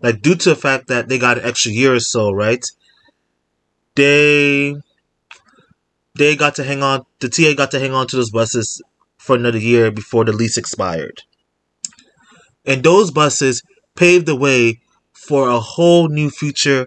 like 0.00 0.22
due 0.22 0.34
to 0.34 0.50
the 0.50 0.56
fact 0.56 0.88
that 0.88 1.08
they 1.08 1.18
got 1.18 1.38
an 1.38 1.44
extra 1.44 1.72
year 1.72 1.94
or 1.94 2.00
so, 2.00 2.32
right? 2.32 2.64
They 3.94 4.76
they 6.16 6.36
got 6.36 6.54
to 6.56 6.64
hang 6.64 6.82
on. 6.82 7.04
The 7.20 7.28
TA 7.28 7.54
got 7.54 7.70
to 7.72 7.80
hang 7.80 7.92
on 7.92 8.06
to 8.08 8.16
those 8.16 8.30
buses 8.30 8.82
for 9.18 9.36
another 9.36 9.58
year 9.58 9.90
before 9.90 10.24
the 10.24 10.32
lease 10.32 10.56
expired, 10.56 11.22
and 12.70 12.84
those 12.84 13.10
buses 13.10 13.64
paved 13.96 14.26
the 14.26 14.36
way 14.36 14.80
for 15.12 15.48
a 15.48 15.58
whole 15.58 16.08
new 16.08 16.30
future 16.30 16.86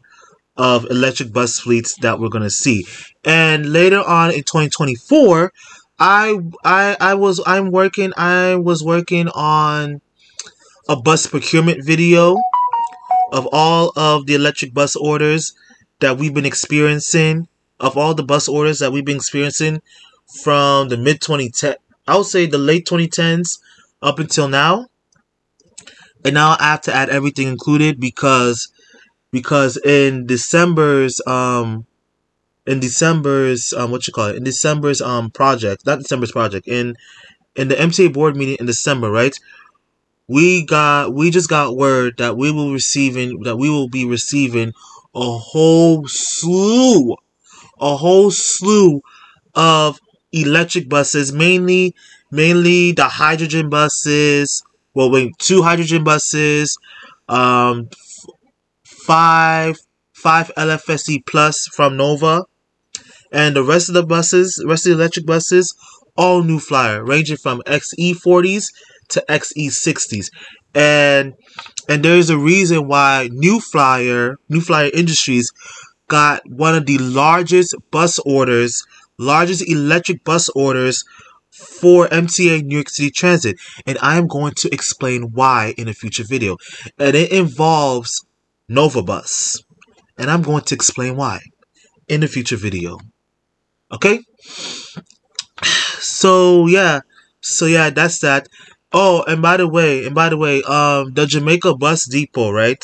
of 0.55 0.85
electric 0.85 1.33
bus 1.33 1.59
fleets 1.59 1.97
that 1.97 2.21
we're 2.21 2.29
going 2.29 2.43
to 2.43 2.49
see. 2.49 2.85
And 3.25 3.73
later 3.73 3.99
on 3.99 4.31
in 4.31 4.43
2024, 4.43 5.51
I 5.99 6.39
I 6.63 6.95
I 7.01 7.13
was 7.15 7.41
I'm 7.45 7.69
working 7.69 8.13
I 8.15 8.55
was 8.55 8.81
working 8.81 9.27
on 9.27 9.99
a 10.87 10.95
bus 10.95 11.27
procurement 11.27 11.83
video 11.83 12.37
of 13.33 13.49
all 13.51 13.91
of 13.97 14.25
the 14.25 14.35
electric 14.35 14.73
bus 14.73 14.95
orders 14.95 15.53
that 15.99 16.17
we've 16.17 16.33
been 16.33 16.45
experiencing 16.45 17.49
of 17.81 17.97
all 17.97 18.13
the 18.13 18.23
bus 18.23 18.47
orders 18.47 18.79
that 18.79 18.93
we've 18.93 19.05
been 19.05 19.17
experiencing 19.17 19.81
from 20.43 20.87
the 20.87 20.97
mid 20.97 21.19
2010 21.19 21.75
I 22.07 22.17
would 22.17 22.25
say 22.25 22.45
the 22.45 22.57
late 22.57 22.85
2010s 22.85 23.59
up 24.01 24.19
until 24.19 24.47
now. 24.47 24.87
And 26.25 26.33
now 26.33 26.55
I 26.59 26.71
have 26.71 26.81
to 26.81 26.95
add 26.95 27.09
everything 27.09 27.47
included 27.47 27.99
because 27.99 28.71
because 29.31 29.77
in 29.77 30.25
December's 30.25 31.21
um 31.27 31.85
in 32.65 32.79
December's 32.79 33.73
um 33.73 33.91
what 33.91 34.07
you 34.07 34.13
call 34.13 34.27
it? 34.27 34.35
In 34.35 34.43
December's 34.43 35.01
um 35.01 35.31
project 35.31 35.85
not 35.85 35.99
December's 35.99 36.31
project 36.31 36.67
in 36.67 36.95
in 37.55 37.67
the 37.67 37.75
MTA 37.75 38.09
board 38.09 38.35
meeting 38.35 38.57
in 38.59 38.65
December 38.65 39.11
right? 39.11 39.35
We 40.27 40.65
got 40.65 41.13
we 41.13 41.31
just 41.31 41.49
got 41.49 41.75
word 41.75 42.17
that 42.17 42.37
we 42.37 42.51
will 42.51 42.71
receiving 42.71 43.41
that 43.43 43.57
we 43.57 43.69
will 43.69 43.89
be 43.89 44.05
receiving 44.05 44.73
a 45.13 45.37
whole 45.37 46.07
slew 46.07 47.15
a 47.79 47.97
whole 47.97 48.31
slew 48.31 49.01
of 49.55 49.99
electric 50.31 50.89
buses 50.89 51.33
mainly 51.33 51.95
mainly 52.31 52.93
the 52.93 53.05
hydrogen 53.05 53.69
buses 53.69 54.63
well 54.93 55.12
wait 55.12 55.31
two 55.39 55.62
hydrogen 55.62 56.03
buses 56.03 56.77
um 57.29 57.89
five 59.05 59.77
five 60.23 60.51
LFSE 60.55 61.25
plus 61.25 61.67
from 61.67 61.97
Nova, 61.97 62.45
and 63.31 63.55
the 63.55 63.63
rest 63.63 63.89
of 63.89 63.95
the 63.95 64.05
buses, 64.05 64.63
rest 64.65 64.85
of 64.88 64.91
the 64.91 64.95
electric 64.95 65.25
buses, 65.25 65.75
all 66.15 66.43
new 66.43 66.59
flyer, 66.59 67.03
ranging 67.03 67.38
from 67.38 67.62
XE40s 67.67 68.67
to 69.09 69.23
XE60s, 69.27 70.29
and 70.73 71.33
and 71.89 72.03
there's 72.03 72.29
a 72.29 72.38
reason 72.38 72.88
why 72.88 73.29
New 73.31 73.59
Flyer, 73.59 74.38
New 74.47 74.62
Flyer 74.62 74.89
Industries, 74.93 75.51
got 76.07 76.41
one 76.50 76.75
of 76.75 76.85
the 76.85 76.97
largest 77.00 77.75
bus 77.91 78.19
orders, 78.19 78.85
largest 79.17 79.67
electric 79.69 80.23
bus 80.23 80.47
orders 80.50 81.03
for 81.53 82.07
MTA 82.07 82.63
New 82.63 82.75
York 82.75 82.89
City 82.89 83.12
Transit, 83.12 83.57
and 83.86 83.98
I 84.01 84.17
am 84.17 84.27
going 84.27 84.53
to 84.57 84.74
explain 84.74 85.31
why 85.33 85.74
in 85.77 85.88
a 85.88 85.93
future 85.93 86.24
video, 86.27 86.57
and 86.98 87.15
it 87.15 87.31
involves 87.31 88.25
Nova 88.67 89.03
Bus. 89.03 89.62
And 90.17 90.29
I'm 90.29 90.41
going 90.41 90.63
to 90.63 90.75
explain 90.75 91.15
why 91.15 91.39
in 92.07 92.24
a 92.24 92.27
future 92.27 92.57
video. 92.57 92.98
Okay? 93.91 94.19
So 96.00 96.67
yeah. 96.67 97.01
So 97.41 97.65
yeah, 97.65 97.89
that's 97.89 98.19
that. 98.19 98.48
Oh, 98.91 99.24
and 99.27 99.41
by 99.41 99.57
the 99.57 99.67
way, 99.67 100.05
and 100.05 100.15
by 100.15 100.29
the 100.29 100.38
way, 100.38 100.62
um 100.63 101.13
the 101.13 101.25
Jamaica 101.25 101.75
Bus 101.75 102.07
Depot, 102.07 102.51
right? 102.51 102.83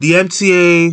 The 0.00 0.12
MTA 0.12 0.92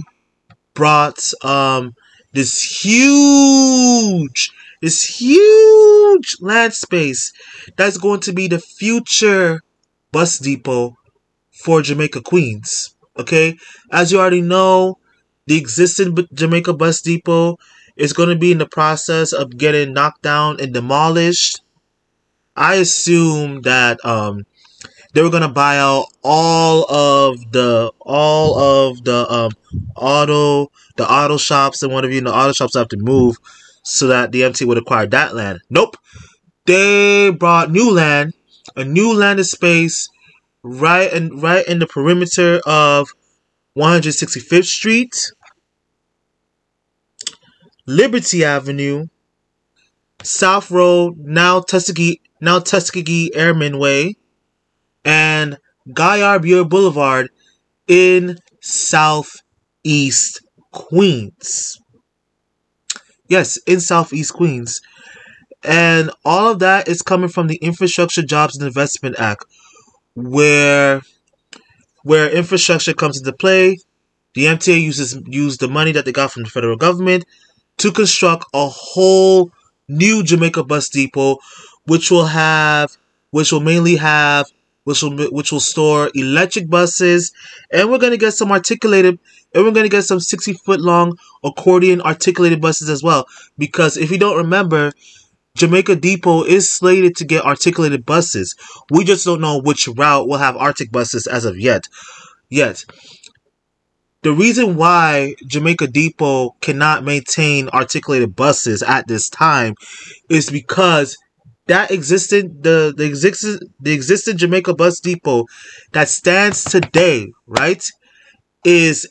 brought 0.73 1.19
um 1.43 1.95
this 2.31 2.81
huge 2.83 4.51
this 4.83 5.01
huge 5.01 6.35
land 6.41 6.73
space 6.73 7.31
that's 7.77 7.97
going 7.97 8.19
to 8.19 8.33
be 8.33 8.49
the 8.49 8.59
future 8.59 9.61
bus 10.11 10.37
depot 10.39 10.97
for 11.53 11.81
Jamaica 11.81 12.21
Queens. 12.21 12.93
Okay, 13.17 13.55
as 13.91 14.11
you 14.11 14.19
already 14.19 14.41
know, 14.41 14.97
the 15.47 15.57
existing 15.57 16.17
Jamaica 16.33 16.73
Bus 16.73 17.01
Depot 17.01 17.57
is 17.95 18.11
going 18.11 18.29
to 18.29 18.35
be 18.35 18.51
in 18.51 18.57
the 18.57 18.65
process 18.65 19.31
of 19.31 19.57
getting 19.57 19.93
knocked 19.93 20.21
down 20.21 20.59
and 20.59 20.73
demolished. 20.73 21.61
I 22.55 22.75
assume 22.75 23.61
that 23.61 24.03
um, 24.03 24.45
they 25.13 25.21
were 25.21 25.29
gonna 25.29 25.47
buy 25.49 25.77
out 25.77 26.07
all 26.23 26.91
of 26.91 27.51
the 27.51 27.91
all 28.01 28.89
of 28.89 29.03
the 29.03 29.31
um, 29.31 29.51
auto 29.95 30.71
the 30.97 31.09
auto 31.09 31.37
shops 31.37 31.83
and 31.83 31.93
one 31.93 32.03
of 32.03 32.11
you 32.11 32.21
know 32.21 32.33
auto 32.33 32.51
shops 32.51 32.75
have 32.75 32.89
to 32.89 32.97
move 32.97 33.37
so 33.83 34.07
that 34.07 34.31
the 34.31 34.43
MT 34.43 34.65
would 34.65 34.77
acquire 34.77 35.07
that 35.07 35.35
land. 35.35 35.59
Nope, 35.69 35.97
they 36.65 37.29
brought 37.29 37.71
new 37.71 37.91
land, 37.91 38.33
a 38.75 38.83
new 38.83 39.13
landed 39.13 39.45
space 39.45 40.09
right 40.63 41.11
in 41.11 41.39
right 41.39 41.67
in 41.67 41.79
the 41.79 41.87
perimeter 41.87 42.61
of 42.65 43.09
165th 43.77 44.65
Street, 44.65 45.13
Liberty 47.85 48.45
Avenue, 48.45 49.07
South 50.23 50.71
Road, 50.71 51.15
now 51.17 51.59
Tuskegee, 51.59 52.21
now 52.39 52.59
Tuskegee 52.59 53.35
Airmen 53.35 53.77
Way, 53.77 54.15
and 55.03 55.57
Guy 55.91 56.37
Brewer 56.37 56.63
Boulevard 56.63 57.29
in 57.87 58.37
Southeast 58.61 60.41
Queens. 60.71 61.77
Yes, 63.29 63.57
in 63.67 63.79
Southeast 63.79 64.33
Queens. 64.33 64.81
And 65.63 66.11
all 66.25 66.51
of 66.51 66.59
that 66.59 66.87
is 66.89 67.01
coming 67.01 67.29
from 67.29 67.47
the 67.47 67.55
Infrastructure 67.57 68.21
Jobs 68.21 68.57
and 68.57 68.67
Investment 68.67 69.15
Act, 69.19 69.45
where 70.15 71.01
where 72.03 72.29
infrastructure 72.29 72.93
comes 72.93 73.17
into 73.17 73.33
play. 73.33 73.77
The 74.35 74.45
MTA 74.45 74.81
uses 74.81 75.17
use 75.25 75.57
the 75.57 75.67
money 75.67 75.91
that 75.93 76.05
they 76.05 76.11
got 76.11 76.31
from 76.31 76.43
the 76.43 76.49
federal 76.49 76.75
government 76.77 77.25
to 77.77 77.91
construct 77.91 78.45
a 78.53 78.67
whole 78.67 79.51
new 79.87 80.23
Jamaica 80.23 80.63
bus 80.63 80.89
depot, 80.89 81.37
which 81.85 82.11
will 82.11 82.25
have, 82.25 82.97
which 83.31 83.51
will 83.51 83.61
mainly 83.61 83.95
have, 83.95 84.47
which 84.83 85.01
will 85.01 85.15
which 85.31 85.51
will 85.51 85.59
store 85.59 86.09
electric 86.15 86.69
buses, 86.69 87.31
and 87.71 87.89
we're 87.89 87.99
gonna 87.99 88.17
get 88.17 88.33
some 88.33 88.51
articulated, 88.51 89.19
and 89.53 89.63
we're 89.63 89.71
gonna 89.71 89.89
get 89.89 90.03
some 90.03 90.19
sixty 90.19 90.53
foot 90.53 90.81
long 90.81 91.17
accordion 91.43 92.01
articulated 92.01 92.61
buses 92.61 92.89
as 92.89 93.03
well. 93.03 93.25
Because 93.57 93.97
if 93.97 94.11
you 94.11 94.17
don't 94.17 94.37
remember, 94.37 94.91
Jamaica 95.55 95.97
Depot 95.97 96.43
is 96.43 96.71
slated 96.71 97.15
to 97.17 97.25
get 97.25 97.45
articulated 97.45 98.05
buses. 98.05 98.55
We 98.89 99.03
just 99.03 99.25
don't 99.25 99.41
know 99.41 99.61
which 99.61 99.87
route 99.87 100.27
will 100.27 100.39
have 100.39 100.57
Arctic 100.57 100.91
buses 100.91 101.27
as 101.27 101.45
of 101.45 101.59
yet. 101.59 101.87
Yet. 102.49 102.85
The 104.23 104.31
reason 104.31 104.77
why 104.77 105.35
Jamaica 105.45 105.87
Depot 105.87 106.51
cannot 106.61 107.03
maintain 107.03 107.67
articulated 107.69 108.35
buses 108.35 108.81
at 108.81 109.07
this 109.07 109.29
time 109.29 109.75
is 110.29 110.49
because 110.49 111.17
that 111.67 111.91
existed 111.91 112.63
the 112.63 112.93
the 112.95 113.05
existed 113.05 113.59
the 113.79 113.93
existing 113.93 114.37
Jamaica 114.37 114.75
Bus 114.75 114.99
Depot 115.01 115.45
that 115.91 116.09
stands 116.09 116.63
today, 116.63 117.31
right, 117.47 117.85
is 118.65 119.07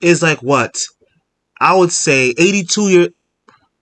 is 0.00 0.22
like 0.22 0.40
what? 0.42 0.76
I 1.60 1.76
would 1.76 1.92
say 1.92 2.34
82 2.38 2.88
year 2.90 3.08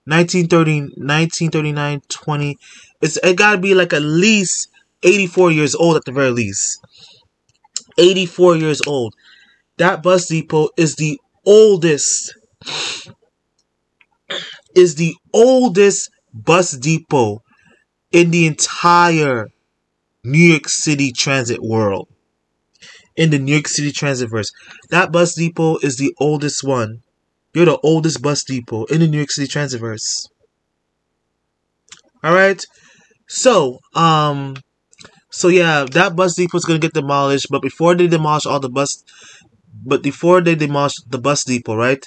1930, 0.05 0.81
1939, 0.97 2.01
20. 2.09 2.57
It's 3.01 3.17
it 3.17 3.37
gotta 3.37 3.57
be 3.57 3.73
like 3.73 3.93
at 3.93 4.01
least 4.01 4.69
84 5.03 5.51
years 5.51 5.75
old 5.75 5.97
at 5.97 6.05
the 6.05 6.11
very 6.11 6.31
least. 6.31 6.79
84 7.97 8.57
years 8.57 8.81
old. 8.87 9.13
That 9.77 10.03
bus 10.03 10.27
depot 10.27 10.69
is 10.77 10.95
the 10.95 11.19
oldest 11.45 12.35
is 14.75 14.95
the 14.95 15.15
oldest 15.33 16.09
bus 16.33 16.71
depot 16.71 17.41
in 18.11 18.31
the 18.31 18.47
entire 18.47 19.47
New 20.25 20.39
York 20.39 20.69
City 20.69 21.13
transit 21.13 21.61
world. 21.63 22.08
In 23.19 23.31
the 23.31 23.37
New 23.37 23.51
York 23.51 23.67
City 23.67 23.91
Transitverse. 23.91 24.53
That 24.91 25.11
bus 25.11 25.35
depot 25.35 25.77
is 25.79 25.97
the 25.97 26.15
oldest 26.19 26.63
one. 26.63 27.01
You're 27.53 27.65
the 27.65 27.79
oldest 27.83 28.21
bus 28.21 28.43
depot 28.43 28.85
in 28.85 29.01
the 29.01 29.07
New 29.07 29.17
York 29.17 29.31
City 29.31 29.47
Transitverse. 29.47 30.29
Alright? 32.23 32.65
So, 33.27 33.79
um, 33.93 34.55
so 35.31 35.49
yeah, 35.49 35.85
that 35.91 36.15
bus 36.15 36.35
depot 36.35 36.57
is 36.57 36.65
gonna 36.65 36.79
get 36.79 36.93
demolished. 36.93 37.47
But 37.49 37.61
before 37.61 37.93
they 37.93 38.07
demolish 38.07 38.45
all 38.45 38.61
the 38.61 38.69
bus, 38.69 39.03
but 39.85 40.01
before 40.01 40.39
they 40.41 40.55
demolish 40.55 40.95
the 41.07 41.17
bus 41.17 41.43
depot, 41.43 41.75
right? 41.75 42.05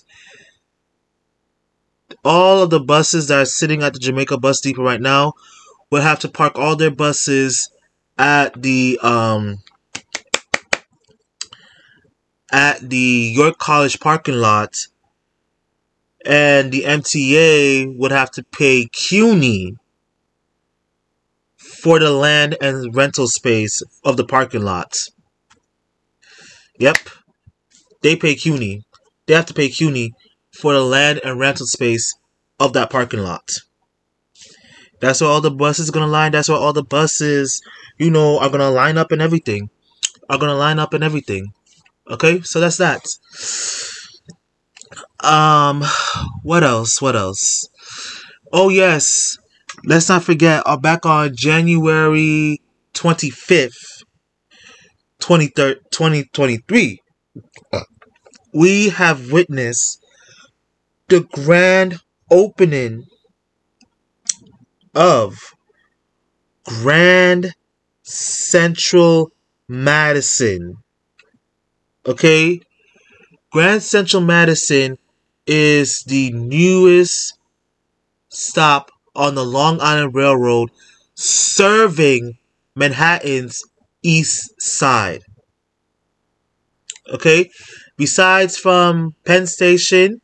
All 2.24 2.62
of 2.62 2.70
the 2.70 2.80
buses 2.80 3.28
that 3.28 3.38
are 3.38 3.44
sitting 3.44 3.82
at 3.82 3.92
the 3.92 3.98
Jamaica 3.98 4.38
bus 4.38 4.60
depot 4.60 4.82
right 4.82 5.00
now 5.00 5.34
will 5.90 6.02
have 6.02 6.20
to 6.20 6.28
park 6.28 6.58
all 6.58 6.76
their 6.76 6.90
buses 6.90 7.70
at 8.18 8.60
the 8.60 8.98
um 9.02 9.58
at 12.52 12.88
the 12.88 13.32
York 13.34 13.58
College 13.58 13.98
parking 13.98 14.36
lot, 14.36 14.74
and 16.24 16.70
the 16.70 16.82
MTA 16.82 17.96
would 17.96 18.12
have 18.12 18.30
to 18.32 18.44
pay 18.44 18.86
CUNY 18.92 19.74
for 21.56 21.98
the 21.98 22.10
land 22.10 22.56
and 22.60 22.94
rental 22.94 23.26
space 23.26 23.82
of 24.04 24.16
the 24.16 24.24
parking 24.24 24.62
lot. 24.62 24.94
Yep, 26.78 26.98
they 28.02 28.14
pay 28.16 28.34
CUNY. 28.34 28.82
They 29.26 29.34
have 29.34 29.46
to 29.46 29.54
pay 29.54 29.68
CUNY 29.68 30.12
for 30.52 30.74
the 30.74 30.84
land 30.84 31.20
and 31.24 31.40
rental 31.40 31.66
space 31.66 32.14
of 32.60 32.72
that 32.74 32.90
parking 32.90 33.20
lot. 33.20 33.48
That's 35.00 35.20
where 35.20 35.30
all 35.30 35.40
the 35.40 35.50
buses 35.50 35.90
gonna 35.90 36.06
line. 36.06 36.32
That's 36.32 36.48
where 36.48 36.58
all 36.58 36.72
the 36.72 36.84
buses, 36.84 37.60
you 37.98 38.10
know, 38.10 38.38
are 38.38 38.50
gonna 38.50 38.70
line 38.70 38.98
up 38.98 39.10
and 39.10 39.20
everything. 39.20 39.70
Are 40.30 40.38
gonna 40.38 40.54
line 40.54 40.78
up 40.78 40.94
and 40.94 41.02
everything. 41.02 41.52
Okay, 42.10 42.40
so 42.42 42.60
that's 42.60 42.76
that. 42.78 43.00
Um, 45.20 45.82
what 46.42 46.64
else? 46.64 47.00
What 47.00 47.16
else? 47.16 47.68
Oh 48.52 48.68
yes, 48.68 49.36
let's 49.84 50.08
not 50.08 50.24
forget. 50.24 50.62
Uh, 50.66 50.76
back 50.76 51.06
on 51.06 51.34
January 51.36 52.60
twenty 52.92 53.30
fifth, 53.30 54.02
twenty 55.20 55.46
third, 55.46 55.78
twenty 55.92 56.24
twenty 56.32 56.58
three, 56.68 57.00
we 58.52 58.90
have 58.90 59.30
witnessed 59.30 60.04
the 61.08 61.20
grand 61.20 62.00
opening 62.30 63.04
of 64.94 65.38
Grand 66.64 67.52
Central 68.02 69.30
Madison. 69.68 70.76
Okay? 72.06 72.60
Grand 73.50 73.82
Central 73.82 74.22
Madison 74.22 74.98
is 75.46 76.04
the 76.06 76.32
newest 76.32 77.34
stop 78.28 78.90
on 79.14 79.34
the 79.34 79.44
Long 79.44 79.80
Island 79.80 80.14
Railroad 80.14 80.70
serving 81.14 82.38
Manhattan's 82.74 83.62
east 84.02 84.54
side. 84.58 85.22
Okay? 87.12 87.50
Besides 87.96 88.56
from 88.56 89.14
Penn 89.24 89.46
Station, 89.46 90.20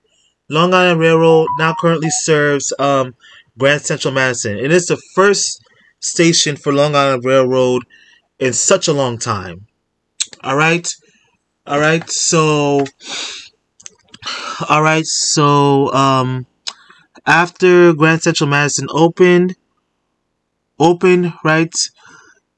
Long 0.49 0.73
Island 0.73 1.00
Railroad 1.00 1.49
now 1.58 1.75
currently 1.78 2.11
serves 2.11 2.73
um, 2.78 3.14
Grand 3.58 3.82
Central 3.82 4.14
Madison. 4.14 4.52
And 4.52 4.66
It 4.66 4.73
is 4.73 4.87
the 4.87 5.00
first 5.14 5.61
station 6.00 6.56
for 6.56 6.73
Long 6.73 6.94
Island 6.94 7.25
Railroad 7.25 7.82
in 8.38 8.52
such 8.52 8.88
a 8.88 8.92
long 8.92 9.18
time. 9.18 9.66
All 10.42 10.56
right? 10.56 10.88
All 11.68 11.78
right, 11.78 12.08
so 12.08 12.82
all 14.68 14.82
right, 14.82 15.04
so 15.04 15.92
um 15.92 16.46
after 17.26 17.92
Grand 17.92 18.22
Central 18.22 18.48
Madison 18.48 18.87
opened 18.90 19.54
opened, 20.78 21.34
right? 21.44 21.75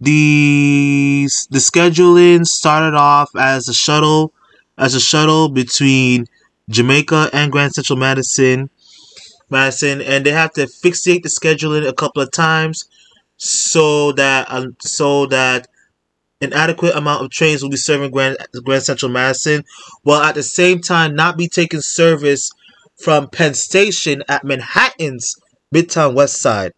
The 0.00 1.28
the 1.50 1.58
scheduling 1.58 2.46
started 2.46 2.96
off 2.96 3.30
as 3.36 3.68
a 3.68 3.74
shuttle 3.74 4.32
as 4.78 4.94
a 4.94 5.00
shuttle 5.00 5.48
between 5.48 6.26
Jamaica 6.68 7.30
and 7.32 7.50
Grand 7.50 7.72
Central 7.74 7.98
Madison 7.98 8.70
Madison 9.50 10.00
and 10.00 10.24
they 10.24 10.30
have 10.32 10.52
to 10.54 10.66
fixate 10.66 11.22
the 11.22 11.28
scheduling 11.28 11.86
a 11.86 11.92
couple 11.92 12.22
of 12.22 12.30
times 12.30 12.88
so 13.36 14.12
that 14.12 14.46
um, 14.50 14.76
so 14.80 15.26
that 15.26 15.66
an 16.40 16.52
adequate 16.52 16.96
amount 16.96 17.24
of 17.24 17.30
trains 17.30 17.62
will 17.62 17.70
be 17.70 17.76
serving 17.76 18.10
Grand, 18.10 18.36
Grand 18.64 18.82
Central 18.82 19.10
Madison, 19.10 19.64
while 20.02 20.22
at 20.22 20.34
the 20.34 20.42
same 20.42 20.80
time 20.80 21.14
not 21.14 21.36
be 21.36 21.48
taking 21.48 21.80
service 21.80 22.50
from 23.02 23.28
Penn 23.28 23.54
Station 23.54 24.22
at 24.28 24.44
Manhattan's 24.44 25.34
Midtown 25.74 26.14
West 26.14 26.40
Side. 26.40 26.72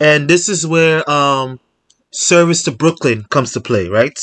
And 0.00 0.28
this 0.28 0.48
is 0.48 0.66
where 0.66 1.08
um, 1.08 1.60
service 2.10 2.62
to 2.64 2.72
Brooklyn 2.72 3.24
comes 3.30 3.52
to 3.52 3.60
play, 3.60 3.88
right? 3.88 4.18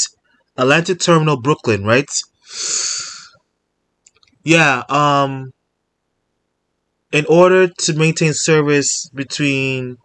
Atlantic 0.58 1.00
Terminal 1.00 1.40
Brooklyn, 1.40 1.84
right? 1.86 2.10
Yeah, 4.44 4.84
um 4.90 5.54
in 7.12 7.26
order 7.26 7.68
to 7.68 7.94
maintain 7.94 8.34
service 8.34 9.10
between 9.14 9.98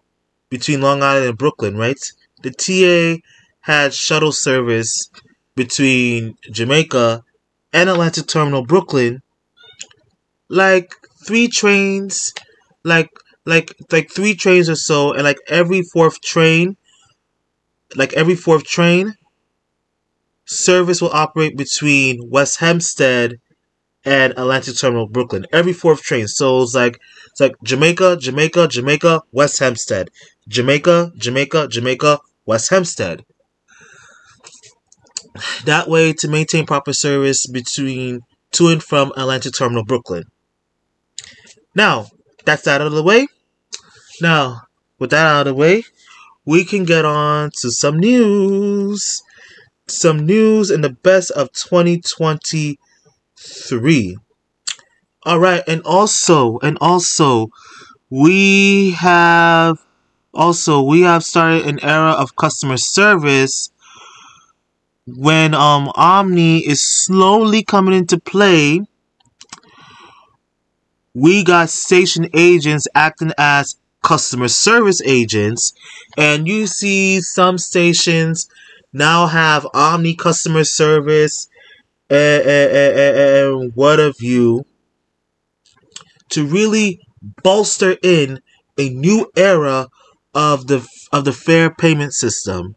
between 0.50 0.80
Long 0.80 1.02
Island 1.02 1.26
and 1.26 1.38
Brooklyn, 1.38 1.76
right? 1.76 1.98
The 2.42 2.50
TA 2.50 3.20
had 3.64 3.94
shuttle 3.94 4.32
service 4.32 5.10
between 5.56 6.36
Jamaica 6.52 7.24
and 7.72 7.90
Atlantic 7.90 8.26
Terminal 8.28 8.64
Brooklyn, 8.64 9.22
like 10.48 10.94
three 11.26 11.48
trains, 11.48 12.32
like 12.84 13.10
like 13.44 13.74
like 13.92 14.10
three 14.10 14.34
trains 14.34 14.68
or 14.68 14.76
so, 14.76 15.12
and 15.12 15.24
like 15.24 15.38
every 15.48 15.82
fourth 15.82 16.20
train, 16.22 16.76
like 17.96 18.12
every 18.14 18.34
fourth 18.36 18.64
train, 18.64 19.14
service 20.46 21.00
will 21.02 21.10
operate 21.12 21.56
between 21.56 22.30
West 22.30 22.58
Hempstead 22.60 23.38
and 24.04 24.32
Atlantic 24.34 24.76
Terminal 24.78 25.08
Brooklyn. 25.08 25.46
Every 25.52 25.72
fourth 25.74 26.02
train. 26.02 26.28
So 26.28 26.62
it's 26.62 26.74
like 26.74 27.00
it's 27.30 27.40
like 27.40 27.56
Jamaica, 27.64 28.18
Jamaica, 28.20 28.68
Jamaica, 28.68 29.22
West 29.32 29.58
Hempstead. 29.60 30.10
Jamaica, 30.48 31.12
Jamaica, 31.16 31.68
Jamaica, 31.68 32.20
West 32.46 32.70
Hempstead. 32.70 33.24
That 35.64 35.88
way, 35.88 36.12
to 36.14 36.28
maintain 36.28 36.66
proper 36.66 36.92
service 36.92 37.46
between 37.46 38.22
to 38.52 38.68
and 38.68 38.82
from 38.82 39.12
Atlantic 39.16 39.54
Terminal 39.54 39.84
Brooklyn. 39.84 40.24
Now, 41.74 42.06
that's 42.44 42.68
out 42.68 42.80
of 42.80 42.92
the 42.92 43.02
way. 43.02 43.26
Now, 44.20 44.62
with 44.98 45.10
that 45.10 45.26
out 45.26 45.40
of 45.40 45.46
the 45.46 45.54
way, 45.54 45.84
we 46.44 46.64
can 46.64 46.84
get 46.84 47.04
on 47.04 47.50
to 47.60 47.70
some 47.70 47.98
news. 47.98 49.22
Some 49.88 50.24
news 50.24 50.70
in 50.70 50.82
the 50.82 50.90
best 50.90 51.32
of 51.32 51.50
2023. 51.52 54.16
All 55.26 55.38
right, 55.38 55.62
and 55.66 55.80
also, 55.82 56.58
and 56.60 56.78
also, 56.80 57.48
we 58.08 58.92
have 58.92 59.78
also 60.32 60.80
we 60.82 61.00
have 61.02 61.24
started 61.24 61.66
an 61.66 61.82
era 61.82 62.12
of 62.12 62.36
customer 62.36 62.76
service 62.76 63.70
when 65.06 65.54
um 65.54 65.88
OMNY 65.96 66.62
is 66.66 66.82
slowly 66.82 67.62
coming 67.62 67.94
into 67.94 68.18
play, 68.18 68.80
we 71.14 71.44
got 71.44 71.70
station 71.70 72.28
agents 72.34 72.88
acting 72.94 73.32
as 73.38 73.76
customer 74.02 74.48
service 74.48 75.00
agents, 75.02 75.72
and 76.16 76.46
you 76.48 76.66
see 76.66 77.20
some 77.20 77.58
stations 77.58 78.48
now 78.92 79.26
have 79.26 79.66
OMNY 79.74 80.16
customer 80.16 80.64
service 80.64 81.48
and, 82.10 83.72
what 83.74 83.98
have 83.98 84.20
you 84.20 84.64
to 86.30 86.46
really 86.46 87.00
bolster 87.42 87.96
in 88.02 88.40
a 88.78 88.88
new 88.90 89.30
era 89.36 89.88
of 90.34 90.66
the 90.66 90.86
of 91.12 91.24
the 91.24 91.32
fare 91.32 91.70
payment 91.74 92.12
system. 92.12 92.74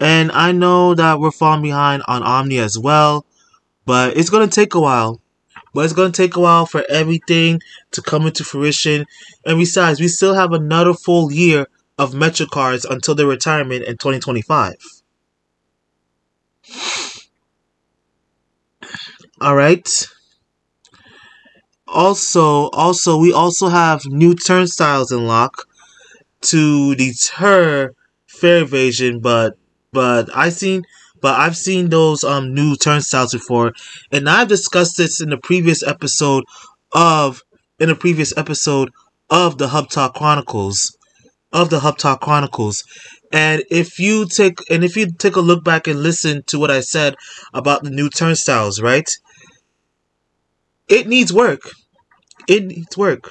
And 0.00 0.30
I 0.32 0.52
know 0.52 0.94
that 0.94 1.18
we're 1.18 1.30
falling 1.30 1.62
behind 1.62 2.02
on 2.06 2.22
OMNY 2.22 2.60
as 2.60 2.78
well, 2.78 3.26
but 3.84 4.16
it's 4.16 4.30
going 4.30 4.48
to 4.48 4.54
take 4.54 4.74
a 4.74 4.80
while. 4.80 5.20
But 5.74 5.84
it's 5.84 5.92
going 5.92 6.12
to 6.12 6.16
take 6.16 6.36
a 6.36 6.40
while 6.40 6.66
for 6.66 6.84
everything 6.88 7.60
to 7.92 8.02
come 8.02 8.26
into 8.26 8.44
fruition. 8.44 9.06
And 9.44 9.58
besides, 9.58 10.00
we 10.00 10.08
still 10.08 10.34
have 10.34 10.52
another 10.52 10.94
full 10.94 11.32
year 11.32 11.66
of 11.98 12.14
Metro 12.14 12.46
cards 12.46 12.84
until 12.84 13.14
their 13.14 13.26
retirement 13.26 13.84
in 13.84 13.96
2025. 13.96 14.74
All 19.40 19.54
right. 19.54 20.06
Also, 21.86 22.68
also 22.70 23.18
we 23.18 23.32
also 23.32 23.68
have 23.68 24.04
new 24.06 24.34
turnstiles 24.34 25.10
in 25.10 25.26
lock 25.26 25.64
to 26.40 26.94
deter 26.94 27.92
fare 28.26 28.62
evasion, 28.62 29.20
but 29.20 29.56
but 29.98 30.24
I 30.44 30.48
seen 30.60 30.80
but 31.20 31.34
I've 31.42 31.56
seen 31.56 31.84
those 31.90 32.22
um 32.32 32.54
new 32.54 32.76
turnstiles 32.76 33.32
before, 33.32 33.72
and 34.12 34.28
I've 34.28 34.48
discussed 34.56 34.96
this 34.96 35.20
in 35.20 35.30
the 35.30 35.38
previous 35.50 35.82
episode 35.94 36.44
of 36.92 37.42
in 37.80 37.90
a 37.90 37.96
previous 38.04 38.32
episode 38.36 38.88
of 39.28 39.58
the 39.58 39.68
Hub 39.74 39.88
Talk 39.90 40.14
Chronicles. 40.14 40.80
of 41.52 41.70
the 41.70 41.80
Hub 41.80 41.96
Talk 41.98 42.20
Chronicles. 42.20 42.84
And 43.32 43.62
if 43.70 43.98
you 43.98 44.26
take 44.38 44.58
and 44.70 44.84
if 44.84 44.96
you 44.96 45.10
take 45.24 45.36
a 45.36 45.48
look 45.50 45.64
back 45.64 45.88
and 45.88 46.02
listen 46.02 46.42
to 46.50 46.58
what 46.60 46.70
I 46.70 46.80
said 46.80 47.16
about 47.52 47.82
the 47.82 47.90
new 47.90 48.08
turnstiles, 48.10 48.80
right? 48.80 49.10
It 50.88 51.06
needs 51.08 51.32
work. 51.32 51.62
It 52.48 52.64
needs 52.66 52.96
work. 52.96 53.24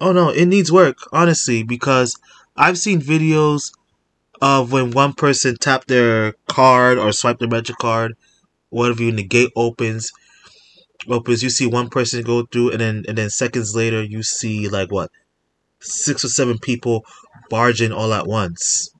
Oh 0.00 0.12
no, 0.12 0.30
it 0.30 0.46
needs 0.46 0.70
work, 0.72 0.98
honestly, 1.12 1.62
because 1.62 2.16
I've 2.58 2.76
seen 2.76 3.00
videos 3.00 3.70
of 4.42 4.72
when 4.72 4.90
one 4.90 5.12
person 5.12 5.56
tap 5.56 5.84
their 5.84 6.34
card 6.48 6.98
or 6.98 7.12
swipe 7.12 7.38
their 7.38 7.48
magic 7.48 7.76
card, 7.76 8.16
whatever 8.70 9.04
you, 9.04 9.10
and 9.10 9.18
the 9.18 9.22
gate 9.22 9.52
opens, 9.54 10.10
opens. 11.08 11.44
You 11.44 11.50
see 11.50 11.68
one 11.68 11.88
person 11.88 12.24
go 12.24 12.44
through, 12.44 12.72
and 12.72 12.80
then 12.80 13.04
and 13.06 13.16
then 13.16 13.30
seconds 13.30 13.76
later, 13.76 14.02
you 14.02 14.24
see 14.24 14.68
like 14.68 14.90
what, 14.90 15.12
six 15.78 16.24
or 16.24 16.28
seven 16.28 16.58
people 16.58 17.04
barging 17.48 17.92
all 17.92 18.12
at 18.12 18.26
once. 18.26 18.90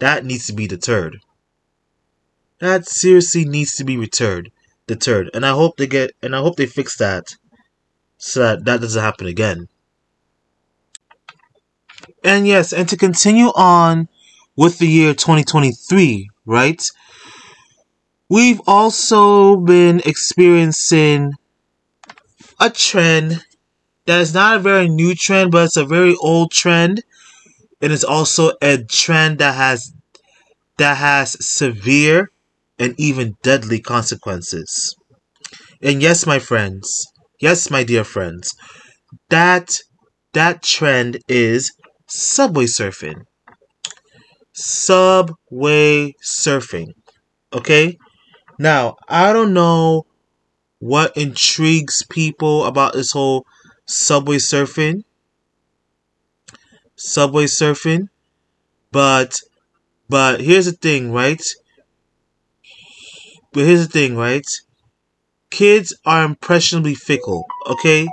That 0.00 0.24
needs 0.24 0.46
to 0.48 0.52
be 0.52 0.66
deterred. 0.66 1.18
That 2.58 2.88
seriously 2.88 3.44
needs 3.44 3.76
to 3.76 3.84
be 3.84 3.96
deterred, 3.96 4.50
deterred, 4.88 5.30
and 5.34 5.46
I 5.46 5.50
hope 5.50 5.76
they 5.76 5.86
get 5.86 6.10
and 6.20 6.34
I 6.34 6.40
hope 6.40 6.56
they 6.56 6.66
fix 6.66 6.96
that, 6.96 7.36
so 8.18 8.40
that 8.40 8.64
that 8.64 8.80
doesn't 8.80 9.02
happen 9.02 9.28
again. 9.28 9.68
And 12.22 12.46
yes, 12.46 12.72
and 12.72 12.88
to 12.88 12.96
continue 12.96 13.46
on 13.54 14.08
with 14.56 14.78
the 14.78 14.86
year 14.86 15.14
2023, 15.14 16.28
right? 16.44 16.82
We've 18.28 18.60
also 18.66 19.56
been 19.56 20.00
experiencing 20.04 21.32
a 22.60 22.70
trend 22.70 23.44
that 24.06 24.20
is 24.20 24.34
not 24.34 24.56
a 24.56 24.60
very 24.60 24.88
new 24.88 25.14
trend, 25.14 25.52
but 25.52 25.64
it's 25.64 25.76
a 25.76 25.84
very 25.84 26.14
old 26.20 26.52
trend. 26.52 27.02
And 27.80 27.92
it's 27.92 28.04
also 28.04 28.52
a 28.60 28.78
trend 28.84 29.38
that 29.38 29.54
has 29.54 29.92
that 30.78 30.96
has 30.96 31.36
severe 31.46 32.30
and 32.78 32.94
even 32.98 33.36
deadly 33.42 33.80
consequences. 33.80 34.96
And 35.82 36.02
yes, 36.02 36.26
my 36.26 36.38
friends, 36.38 37.06
yes, 37.40 37.70
my 37.70 37.84
dear 37.84 38.04
friends, 38.04 38.54
that 39.30 39.78
that 40.32 40.62
trend 40.62 41.18
is 41.28 41.72
subway 42.10 42.66
surfing. 42.66 43.24
Subway 44.52 46.14
surfing. 46.22 46.92
Okay? 47.52 47.96
Now, 48.58 48.96
I 49.08 49.32
don't 49.32 49.54
know 49.54 50.06
what 50.80 51.16
intrigues 51.16 52.04
people 52.08 52.64
about 52.64 52.94
this 52.94 53.12
whole 53.12 53.46
subway 53.86 54.36
surfing. 54.36 55.04
Subway 56.96 57.44
surfing. 57.44 58.08
But 58.92 59.40
but 60.08 60.40
here's 60.40 60.66
the 60.66 60.72
thing, 60.72 61.12
right? 61.12 61.42
But 63.52 63.64
here's 63.64 63.86
the 63.86 63.92
thing, 63.92 64.16
right? 64.16 64.46
Kids 65.50 65.96
are 66.04 66.24
impressionably 66.24 66.94
fickle, 66.94 67.44
okay? 67.66 68.08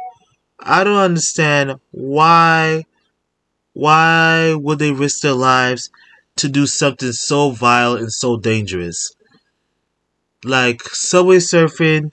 I 0.59 0.83
don't 0.83 0.97
understand 0.97 1.79
why 1.91 2.85
why 3.77 4.55
would 4.55 4.79
they 4.79 4.91
risk 4.91 5.21
their 5.21 5.33
lives 5.33 5.91
to 6.35 6.49
do 6.49 6.65
something 6.65 7.11
so 7.11 7.51
vile 7.51 7.95
and 7.95 8.11
so 8.11 8.35
dangerous? 8.35 9.11
Like, 10.43 10.81
subway 10.81 11.37
surfing 11.37 12.11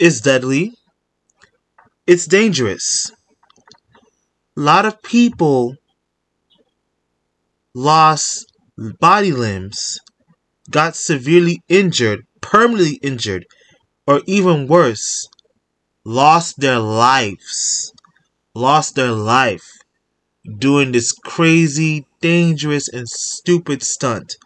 is 0.00 0.20
deadly, 0.20 0.72
it's 2.04 2.26
dangerous. 2.26 3.12
A 4.56 4.60
lot 4.60 4.84
of 4.84 5.00
people 5.02 5.76
lost 7.74 8.52
body 8.98 9.30
limbs, 9.30 10.00
got 10.68 10.96
severely 10.96 11.62
injured, 11.68 12.26
permanently 12.40 12.98
injured, 13.02 13.46
or 14.04 14.20
even 14.26 14.66
worse, 14.66 15.28
lost 16.04 16.58
their 16.58 16.80
lives. 16.80 17.92
Lost 18.54 18.96
their 18.96 19.12
life 19.12 19.81
doing 20.58 20.92
this 20.92 21.12
crazy, 21.12 22.06
dangerous, 22.20 22.88
and 22.88 23.08
stupid 23.08 23.82
stunt. 23.82 24.36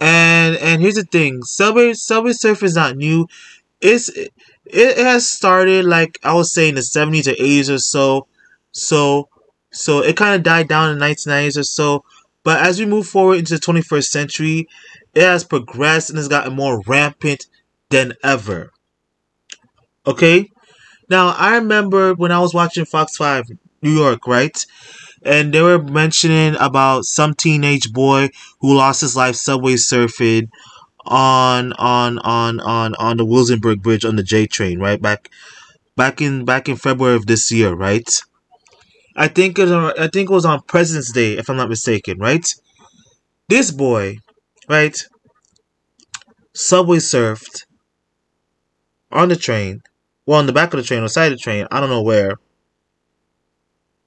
And 0.00 0.56
and 0.56 0.82
here's 0.82 0.96
the 0.96 1.04
thing: 1.04 1.42
Subway 1.42 1.92
Subway 1.94 2.32
Surf 2.32 2.62
is 2.62 2.74
not 2.74 2.96
new. 2.96 3.28
It's 3.80 4.08
it 4.08 4.98
has 4.98 5.28
started 5.30 5.84
like 5.84 6.18
I 6.22 6.34
was 6.34 6.52
saying 6.52 6.70
in 6.70 6.74
the 6.76 6.80
70s 6.80 7.26
or 7.26 7.34
80s 7.34 7.74
or 7.74 7.78
so. 7.78 8.26
So 8.72 9.28
so 9.72 10.00
it 10.00 10.16
kind 10.16 10.34
of 10.34 10.42
died 10.42 10.68
down 10.68 10.90
in 10.90 10.98
the 10.98 11.04
1990s 11.04 11.58
or 11.58 11.64
so. 11.64 12.04
But 12.44 12.60
as 12.60 12.78
we 12.78 12.86
move 12.86 13.06
forward 13.06 13.38
into 13.38 13.54
the 13.54 13.60
21st 13.60 14.04
century, 14.04 14.68
it 15.14 15.22
has 15.22 15.44
progressed 15.44 16.10
and 16.10 16.18
has 16.18 16.28
gotten 16.28 16.54
more 16.54 16.82
rampant 16.86 17.46
than 17.90 18.14
ever. 18.24 18.72
Okay? 20.06 20.50
Now, 21.08 21.28
I 21.28 21.56
remember 21.56 22.14
when 22.14 22.32
I 22.32 22.40
was 22.40 22.54
watching 22.54 22.84
Fox 22.84 23.16
5 23.16 23.44
New 23.82 23.90
York, 23.90 24.26
right? 24.26 24.56
And 25.24 25.52
they 25.52 25.62
were 25.62 25.82
mentioning 25.82 26.56
about 26.58 27.04
some 27.04 27.34
teenage 27.34 27.92
boy 27.92 28.30
who 28.60 28.74
lost 28.74 29.02
his 29.02 29.16
life 29.16 29.36
subway 29.36 29.74
surfing 29.74 30.48
on 31.04 31.72
on 31.74 32.18
on 32.20 32.60
on 32.60 32.94
on 32.94 33.16
the 33.16 33.24
Williamsburg 33.24 33.82
Bridge 33.82 34.04
on 34.04 34.16
the 34.16 34.22
J 34.22 34.46
train, 34.46 34.78
right? 34.78 35.00
Back 35.00 35.28
back 35.96 36.20
in 36.20 36.44
back 36.44 36.68
in 36.68 36.76
February 36.76 37.16
of 37.16 37.26
this 37.26 37.50
year, 37.52 37.72
right? 37.74 38.08
I 39.16 39.28
think 39.28 39.58
it 39.58 39.68
was, 39.68 39.94
I 39.98 40.08
think 40.08 40.30
it 40.30 40.32
was 40.32 40.44
on 40.46 40.62
President's 40.62 41.12
Day, 41.12 41.34
if 41.36 41.50
I'm 41.50 41.56
not 41.56 41.68
mistaken, 41.68 42.18
right? 42.18 42.46
This 43.48 43.70
boy, 43.70 44.18
right? 44.68 44.96
Subway 46.54 46.98
surfed 46.98 47.64
on 49.10 49.28
the 49.28 49.36
train, 49.36 49.82
well, 50.24 50.38
on 50.38 50.46
the 50.46 50.52
back 50.52 50.72
of 50.72 50.78
the 50.78 50.84
train 50.84 51.02
or 51.02 51.08
side 51.08 51.32
of 51.32 51.38
the 51.38 51.42
train, 51.42 51.66
I 51.70 51.80
don't 51.80 51.90
know 51.90 52.02
where 52.02 52.36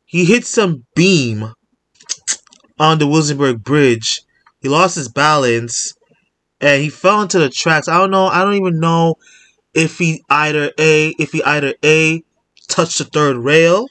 he 0.05 0.25
hit 0.25 0.45
some 0.45 0.85
beam 0.95 1.53
on 2.79 2.99
the 2.99 3.07
Williamsburg 3.07 3.63
Bridge. 3.63 4.21
He 4.61 4.69
lost 4.69 4.95
his 4.95 5.09
balance 5.09 5.93
and 6.61 6.81
he 6.81 6.89
fell 6.89 7.21
into 7.21 7.39
the 7.39 7.49
tracks. 7.49 7.87
I 7.87 7.97
don't 7.97 8.11
know. 8.11 8.27
I 8.27 8.43
don't 8.43 8.55
even 8.55 8.79
know 8.79 9.15
if 9.73 9.97
he 9.97 10.23
either 10.29 10.71
a 10.79 11.09
if 11.19 11.31
he 11.31 11.43
either 11.43 11.73
a 11.83 12.23
touched 12.67 12.97
the 12.97 13.03
third 13.05 13.37
rail 13.37 13.87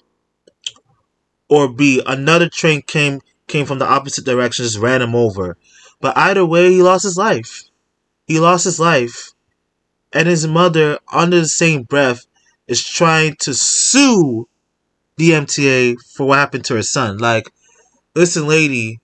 or 1.49 1.73
b 1.73 2.03
another 2.07 2.49
train 2.49 2.83
came 2.83 3.21
came 3.47 3.67
from 3.67 3.79
the 3.79 3.87
opposite 3.87 4.25
direction 4.25 4.65
just 4.65 4.79
ran 4.79 5.03
him 5.03 5.15
over. 5.15 5.57
But 6.01 6.17
either 6.17 6.45
way, 6.45 6.71
he 6.71 6.83
lost 6.83 7.05
his 7.05 7.17
life. 7.17 7.65
He 8.27 8.41
lost 8.41 8.65
his 8.65 8.81
life, 8.81 9.33
and 10.13 10.27
his 10.27 10.47
mother, 10.47 10.99
under 11.13 11.41
the 11.41 11.49
same 11.49 11.83
breath, 11.83 12.27
is 12.67 12.83
trying 12.83 13.37
to 13.41 13.55
sue 13.55 14.49
the 15.17 15.31
MTA 15.31 15.97
for 16.15 16.27
what 16.27 16.39
happened 16.39 16.65
to 16.67 16.75
her 16.75 16.83
son. 16.83 17.19
Like, 17.19 17.51
listen, 18.15 18.47
lady, 18.47 19.01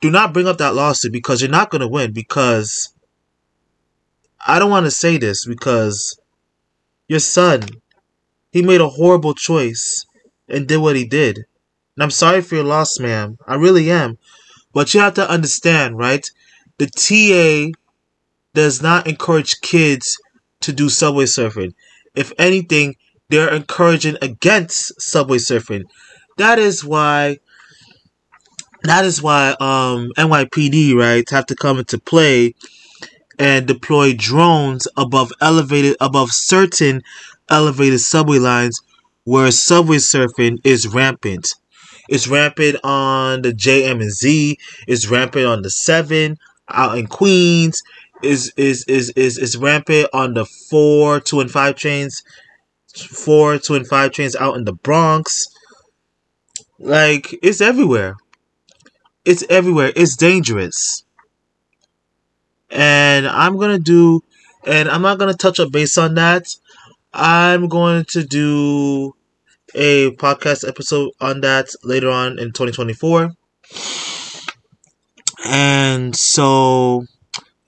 do 0.00 0.10
not 0.10 0.32
bring 0.32 0.46
up 0.46 0.58
that 0.58 0.74
lawsuit 0.74 1.12
because 1.12 1.40
you're 1.40 1.50
not 1.50 1.70
going 1.70 1.80
to 1.80 1.88
win. 1.88 2.12
Because 2.12 2.92
I 4.46 4.58
don't 4.58 4.70
want 4.70 4.86
to 4.86 4.90
say 4.90 5.16
this 5.18 5.46
because 5.46 6.18
your 7.08 7.20
son, 7.20 7.62
he 8.52 8.62
made 8.62 8.80
a 8.80 8.88
horrible 8.88 9.34
choice 9.34 10.06
and 10.48 10.68
did 10.68 10.78
what 10.78 10.96
he 10.96 11.06
did. 11.06 11.36
And 11.96 12.02
I'm 12.02 12.10
sorry 12.10 12.42
for 12.42 12.56
your 12.56 12.64
loss, 12.64 12.98
ma'am. 12.98 13.38
I 13.46 13.54
really 13.54 13.90
am. 13.90 14.18
But 14.72 14.92
you 14.92 15.00
have 15.00 15.14
to 15.14 15.30
understand, 15.30 15.96
right? 15.96 16.28
The 16.78 16.86
TA 16.86 17.78
does 18.52 18.82
not 18.82 19.06
encourage 19.06 19.60
kids 19.60 20.18
to 20.60 20.72
do 20.72 20.88
subway 20.88 21.24
surfing. 21.24 21.74
If 22.14 22.32
anything, 22.38 22.96
they're 23.28 23.52
encouraging 23.52 24.16
against 24.22 25.00
subway 25.00 25.38
surfing. 25.38 25.84
That 26.36 26.58
is 26.58 26.84
why 26.84 27.38
that 28.82 29.04
is 29.04 29.22
why 29.22 29.50
um, 29.60 30.12
NYPD 30.18 30.94
right 30.94 31.28
have 31.30 31.46
to 31.46 31.54
come 31.54 31.78
into 31.78 31.98
play 31.98 32.54
and 33.38 33.66
deploy 33.66 34.14
drones 34.14 34.86
above 34.96 35.32
elevated 35.40 35.96
above 36.00 36.30
certain 36.30 37.02
elevated 37.48 38.00
subway 38.00 38.38
lines 38.38 38.80
where 39.24 39.50
subway 39.50 39.96
surfing 39.96 40.58
is 40.64 40.86
rampant. 40.86 41.54
It's 42.08 42.28
rampant 42.28 42.76
on 42.84 43.42
the 43.42 43.52
JM 43.52 44.02
and 44.02 44.12
Z. 44.12 44.58
It's 44.86 45.08
rampant 45.08 45.46
on 45.46 45.62
the 45.62 45.70
seven 45.70 46.36
out 46.68 46.98
in 46.98 47.06
Queens. 47.06 47.82
Is 48.22 48.52
is 48.56 48.84
is 48.84 49.10
is 49.10 49.38
is 49.38 49.56
rampant 49.56 50.08
on 50.12 50.34
the 50.34 50.46
four, 50.70 51.20
two, 51.20 51.40
and 51.40 51.50
five 51.50 51.74
trains 51.74 52.22
four, 52.96 53.58
two, 53.58 53.74
and 53.74 53.86
five 53.86 54.12
trains 54.12 54.36
out 54.36 54.56
in 54.56 54.64
the 54.64 54.72
Bronx. 54.72 55.46
Like, 56.78 57.34
it's 57.42 57.60
everywhere. 57.60 58.16
It's 59.24 59.44
everywhere. 59.48 59.92
It's 59.96 60.16
dangerous. 60.16 61.04
And 62.70 63.26
I'm 63.26 63.58
gonna 63.58 63.78
do, 63.78 64.22
and 64.66 64.88
I'm 64.88 65.02
not 65.02 65.18
gonna 65.18 65.34
touch 65.34 65.58
a 65.58 65.68
base 65.68 65.96
on 65.96 66.14
that. 66.14 66.54
I'm 67.12 67.68
going 67.68 68.04
to 68.06 68.24
do 68.24 69.14
a 69.74 70.10
podcast 70.16 70.66
episode 70.66 71.12
on 71.20 71.40
that 71.42 71.68
later 71.84 72.10
on 72.10 72.38
in 72.38 72.52
2024. 72.52 73.30
And 75.46 76.16
so, 76.16 77.04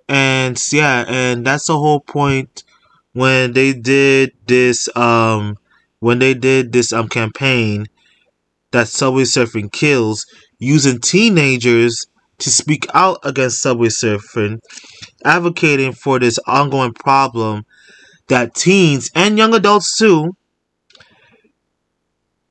and 0.09 0.59
yeah, 0.73 1.05
and 1.07 1.47
that's 1.47 1.67
the 1.67 1.79
whole 1.79 2.01
point 2.01 2.65
when 3.17 3.55
they 3.55 3.73
did 3.73 4.33
this, 4.47 4.95
um, 4.95 5.57
when 6.01 6.19
they 6.19 6.35
did 6.35 6.71
this, 6.71 6.93
um, 6.93 7.09
campaign 7.09 7.87
that 8.73 8.89
Subway 8.89 9.23
Surfing 9.23 9.73
kills 9.73 10.27
using 10.59 11.01
teenagers 11.01 12.09
to 12.41 12.51
speak 12.51 12.87
out 12.93 13.19
against 13.25 13.63
Subway 13.63 13.89
Surfing, 13.89 14.59
advocating 15.25 15.95
for 15.95 16.19
this 16.19 16.39
ongoing 16.47 16.93
problem 16.93 17.65
that 18.29 18.55
teens 18.55 19.11
and 19.15 19.39
young 19.39 19.55
adults 19.55 19.97
too 19.97 20.37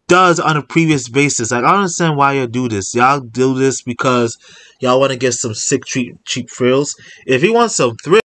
does 0.07 0.39
on 0.39 0.57
a 0.57 0.63
previous 0.63 1.09
basis. 1.09 1.51
Like 1.51 1.63
I 1.63 1.67
don't 1.67 1.81
understand 1.81 2.17
why 2.17 2.33
y'all 2.33 2.47
do 2.47 2.67
this. 2.67 2.95
Y'all 2.95 3.19
do 3.19 3.53
this 3.53 3.83
because 3.83 4.35
y'all 4.79 4.99
want 4.99 5.11
to 5.11 5.17
get 5.19 5.33
some 5.33 5.53
sick 5.53 5.85
cheap 5.85 6.15
cheap 6.25 6.49
thrills. 6.49 6.95
If 7.27 7.43
you 7.43 7.53
want 7.53 7.69
some 7.69 7.95
thrills, 8.03 8.23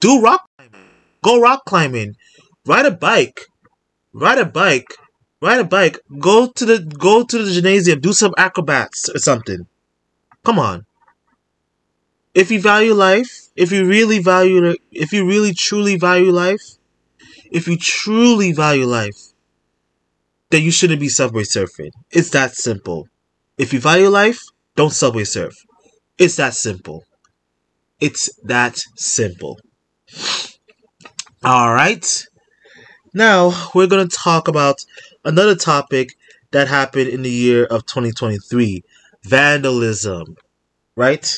do 0.00 0.20
rock. 0.20 0.42
Go 1.22 1.40
rock 1.40 1.64
climbing. 1.64 2.16
Ride 2.66 2.86
a 2.86 2.90
bike. 2.90 3.46
Ride 4.12 4.38
a 4.38 4.46
bike. 4.46 4.96
Ride 5.40 5.60
a 5.60 5.64
bike. 5.64 5.98
Go 6.18 6.48
to 6.48 6.64
the 6.64 6.78
go 6.80 7.24
to 7.24 7.44
the 7.44 7.52
gymnasium. 7.52 8.00
Do 8.00 8.12
some 8.12 8.34
acrobats 8.36 9.08
or 9.08 9.18
something. 9.18 9.66
Come 10.44 10.58
on. 10.58 10.86
If 12.34 12.50
you 12.50 12.60
value 12.60 12.94
life, 12.94 13.48
if 13.56 13.72
you 13.72 13.86
really 13.86 14.18
value 14.18 14.74
if 14.90 15.12
you 15.12 15.26
really 15.26 15.52
truly 15.52 15.96
value 15.96 16.32
life, 16.32 16.62
if 17.50 17.68
you 17.68 17.76
truly 17.76 18.52
value 18.52 18.86
life, 18.86 19.32
then 20.50 20.62
you 20.62 20.70
shouldn't 20.70 21.00
be 21.00 21.08
subway 21.08 21.42
surfing. 21.42 21.90
It's 22.10 22.30
that 22.30 22.54
simple. 22.54 23.08
If 23.58 23.72
you 23.72 23.80
value 23.80 24.08
life, 24.08 24.40
don't 24.76 24.92
subway 24.92 25.24
surf. 25.24 25.54
It's 26.18 26.36
that 26.36 26.54
simple. 26.54 27.04
It's 28.00 28.30
that 28.44 28.78
simple. 28.96 29.58
All 31.44 31.74
right. 31.74 32.24
Now, 33.12 33.52
we're 33.74 33.88
going 33.88 34.08
to 34.08 34.16
talk 34.16 34.46
about 34.46 34.84
another 35.24 35.56
topic 35.56 36.14
that 36.52 36.68
happened 36.68 37.08
in 37.08 37.22
the 37.22 37.30
year 37.30 37.64
of 37.64 37.84
2023 37.86 38.84
vandalism. 39.24 40.36
Right? 40.94 41.34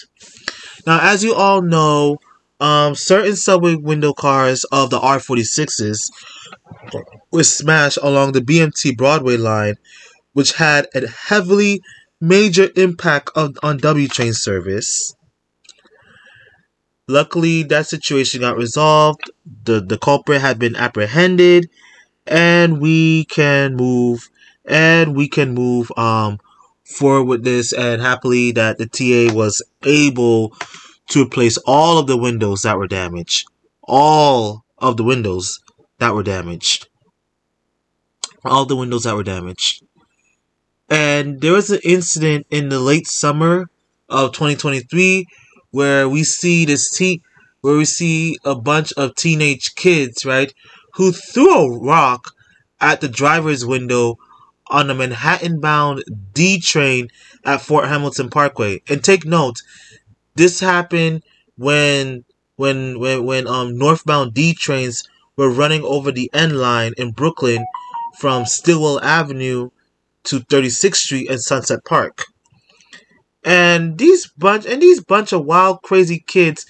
Now, 0.87 0.99
as 1.01 1.25
you 1.25 1.35
all 1.35 1.63
know, 1.63 2.19
um, 2.61 2.95
certain 2.95 3.35
subway 3.35 3.77
window 3.77 4.13
cars 4.13 4.65
of 4.65 4.91
the 4.91 4.99
R46s 4.99 6.11
were 7.33 7.43
smashed 7.43 7.99
along 8.03 8.33
the 8.33 8.43
BMT 8.43 8.99
Broadway 8.99 9.39
line, 9.39 9.77
which 10.35 10.53
had 10.53 10.87
a 10.95 11.09
heavily 11.09 11.81
major 12.21 12.69
impact 12.77 13.31
on, 13.35 13.55
on 13.63 13.79
W 13.79 14.09
train 14.09 14.35
service. 14.35 15.15
Luckily, 17.07 17.63
that 17.65 17.87
situation 17.87 18.41
got 18.41 18.57
resolved. 18.57 19.31
The, 19.65 19.81
the 19.81 19.99
culprit 19.99 20.41
had 20.41 20.59
been 20.59 20.75
apprehended, 20.77 21.69
and 22.27 22.81
we 22.81 23.25
can 23.27 23.77
move 23.77 24.29
and 24.65 25.15
we 25.15 25.29
can 25.29 25.53
move 25.53 25.93
um 25.99 26.39
forward 26.85 27.25
with 27.25 27.45
this 27.45 27.73
and 27.73 28.01
happily 28.01 28.53
that 28.53 28.79
the 28.79 28.87
TA 28.87 29.35
was 29.35 29.63
able 29.85 30.55
to 31.09 31.23
replace 31.23 31.59
all 31.67 31.99
of 31.99 32.07
the 32.07 32.17
windows 32.17 32.63
that 32.63 32.79
were 32.79 32.87
damaged. 32.87 33.47
All 33.83 34.65
of 34.79 34.97
the 34.97 35.05
windows 35.05 35.61
that 35.99 36.15
were 36.15 36.23
damaged. 36.23 36.89
All 38.45 38.65
the 38.65 38.77
windows 38.77 39.05
that 39.05 39.17
were 39.17 39.23
damaged. 39.23 39.83
And 40.89 41.41
there 41.41 41.53
was 41.53 41.71
an 41.71 41.81
incident 41.85 42.47
in 42.51 42.69
the 42.69 42.81
late 42.81 43.07
summer 43.07 43.71
of 44.09 44.33
2023 44.33 45.27
where 45.75 46.09
we 46.09 46.23
see 46.23 46.65
this 46.65 46.89
teen, 46.89 47.21
where 47.61 47.77
we 47.77 47.85
see 47.85 48.39
a 48.45 48.55
bunch 48.55 48.93
of 48.93 49.17
teenage 49.17 49.75
kids, 49.75 50.25
right, 50.25 50.55
who 50.95 51.11
threw 51.11 51.53
a 51.53 51.79
rock 51.81 52.31
at 52.81 53.01
the 53.01 53.09
driver's 53.09 53.67
window 53.67 54.17
on 54.69 54.87
the 54.87 54.95
Manhattan 54.95 55.59
bound 55.59 56.05
D 56.33 56.61
train 56.61 57.09
at 57.45 57.61
Fort 57.61 57.89
Hamilton 57.89 58.31
Parkway. 58.31 58.83
And 58.89 59.03
take 59.03 59.25
note, 59.25 59.57
this 60.37 60.61
happened 60.61 61.25
when 61.57 62.25
when 62.55 63.01
when 63.01 63.25
when 63.25 63.49
um 63.49 63.77
northbound 63.77 64.33
D 64.33 64.55
trains 64.55 65.03
were 65.37 65.51
running 65.51 65.83
over 65.83 66.13
the 66.13 66.31
N 66.33 66.55
line 66.55 66.93
in 66.97 67.11
Brooklyn 67.11 67.67
from 68.21 68.47
Stillwell 68.47 69.01
Avenue 69.01 69.71
to 70.23 70.39
36th 70.39 70.95
Street 70.95 71.29
and 71.29 71.41
Sunset 71.41 71.85
Park. 71.85 72.27
And 73.45 73.99
these 73.99 74.27
bunch 74.39 74.65
and 74.67 74.81
these 74.81 75.03
bunch 75.03 75.33
of 75.33 75.45
wild 75.45 75.83
crazy 75.83 76.25
kids 76.27 76.65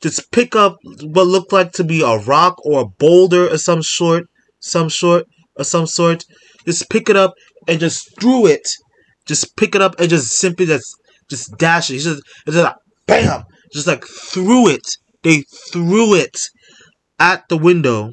just 0.00 0.30
pick 0.30 0.54
up 0.54 0.78
what 1.02 1.26
looked 1.26 1.52
like 1.52 1.72
to 1.72 1.84
be 1.84 2.02
a 2.02 2.18
rock 2.18 2.64
or 2.64 2.80
a 2.80 2.86
boulder 2.86 3.48
of 3.48 3.60
some 3.60 3.82
sort, 3.82 4.28
some 4.60 4.88
sort 4.88 5.26
or 5.56 5.64
some 5.64 5.86
sort. 5.86 6.24
Just 6.64 6.88
pick 6.88 7.08
it 7.08 7.16
up 7.16 7.34
and 7.66 7.80
just 7.80 8.18
threw 8.20 8.46
it. 8.46 8.68
Just 9.26 9.56
pick 9.56 9.74
it 9.74 9.82
up 9.82 9.98
and 9.98 10.08
just 10.08 10.28
simply 10.36 10.66
just 10.66 10.96
just 11.28 11.56
dash 11.58 11.90
it. 11.90 11.94
He's 11.94 12.04
just, 12.04 12.22
it's 12.46 12.56
just 12.56 12.64
like 12.64 12.76
bam, 13.06 13.44
just 13.72 13.86
like 13.86 14.04
threw 14.04 14.68
it. 14.68 14.86
They 15.22 15.44
threw 15.72 16.14
it 16.14 16.38
at 17.18 17.48
the 17.48 17.56
window, 17.56 18.12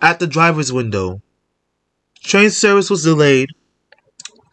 at 0.00 0.18
the 0.18 0.26
driver's 0.26 0.72
window. 0.72 1.20
Train 2.22 2.50
service 2.50 2.88
was 2.88 3.02
delayed. 3.02 3.48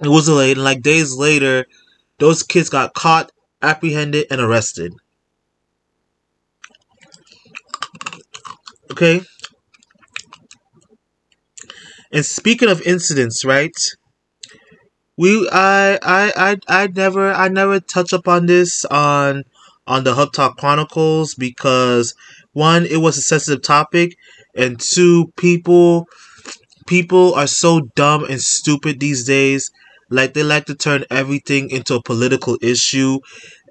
It 0.01 0.07
was 0.07 0.25
delayed, 0.25 0.57
and 0.57 0.63
like 0.63 0.81
days 0.81 1.13
later, 1.13 1.65
those 2.21 2.43
kids 2.43 2.69
got 2.69 2.93
caught, 2.93 3.31
apprehended, 3.63 4.27
and 4.29 4.39
arrested. 4.39 4.93
Okay. 8.91 9.21
And 12.13 12.23
speaking 12.23 12.69
of 12.69 12.81
incidents, 12.83 13.43
right? 13.43 13.75
We 15.17 15.49
I 15.51 15.97
I 16.03 16.33
I 16.37 16.57
I 16.83 16.87
never 16.87 17.33
I 17.33 17.47
never 17.47 17.79
touch 17.79 18.13
upon 18.13 18.45
this 18.45 18.85
on 18.85 19.43
on 19.87 20.03
the 20.03 20.13
Hub 20.13 20.31
Talk 20.31 20.57
Chronicles 20.57 21.33
because 21.33 22.13
one, 22.53 22.85
it 22.85 22.97
was 22.97 23.17
a 23.17 23.21
sensitive 23.21 23.63
topic, 23.63 24.15
and 24.55 24.79
two, 24.79 25.31
people 25.37 26.07
people 26.85 27.33
are 27.33 27.47
so 27.47 27.81
dumb 27.95 28.25
and 28.25 28.39
stupid 28.41 28.99
these 28.99 29.25
days. 29.25 29.71
Like 30.11 30.33
they 30.33 30.43
like 30.43 30.65
to 30.65 30.75
turn 30.75 31.05
everything 31.09 31.71
into 31.71 31.95
a 31.95 32.03
political 32.03 32.57
issue, 32.61 33.19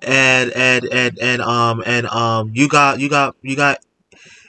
and 0.02 0.50
and 0.52 0.86
and 0.86 1.18
and 1.20 1.42
um 1.42 1.82
and 1.86 2.06
um 2.08 2.50
you 2.54 2.68
got 2.68 3.00
you 3.00 3.08
got 3.10 3.36
you 3.42 3.56
got 3.56 3.78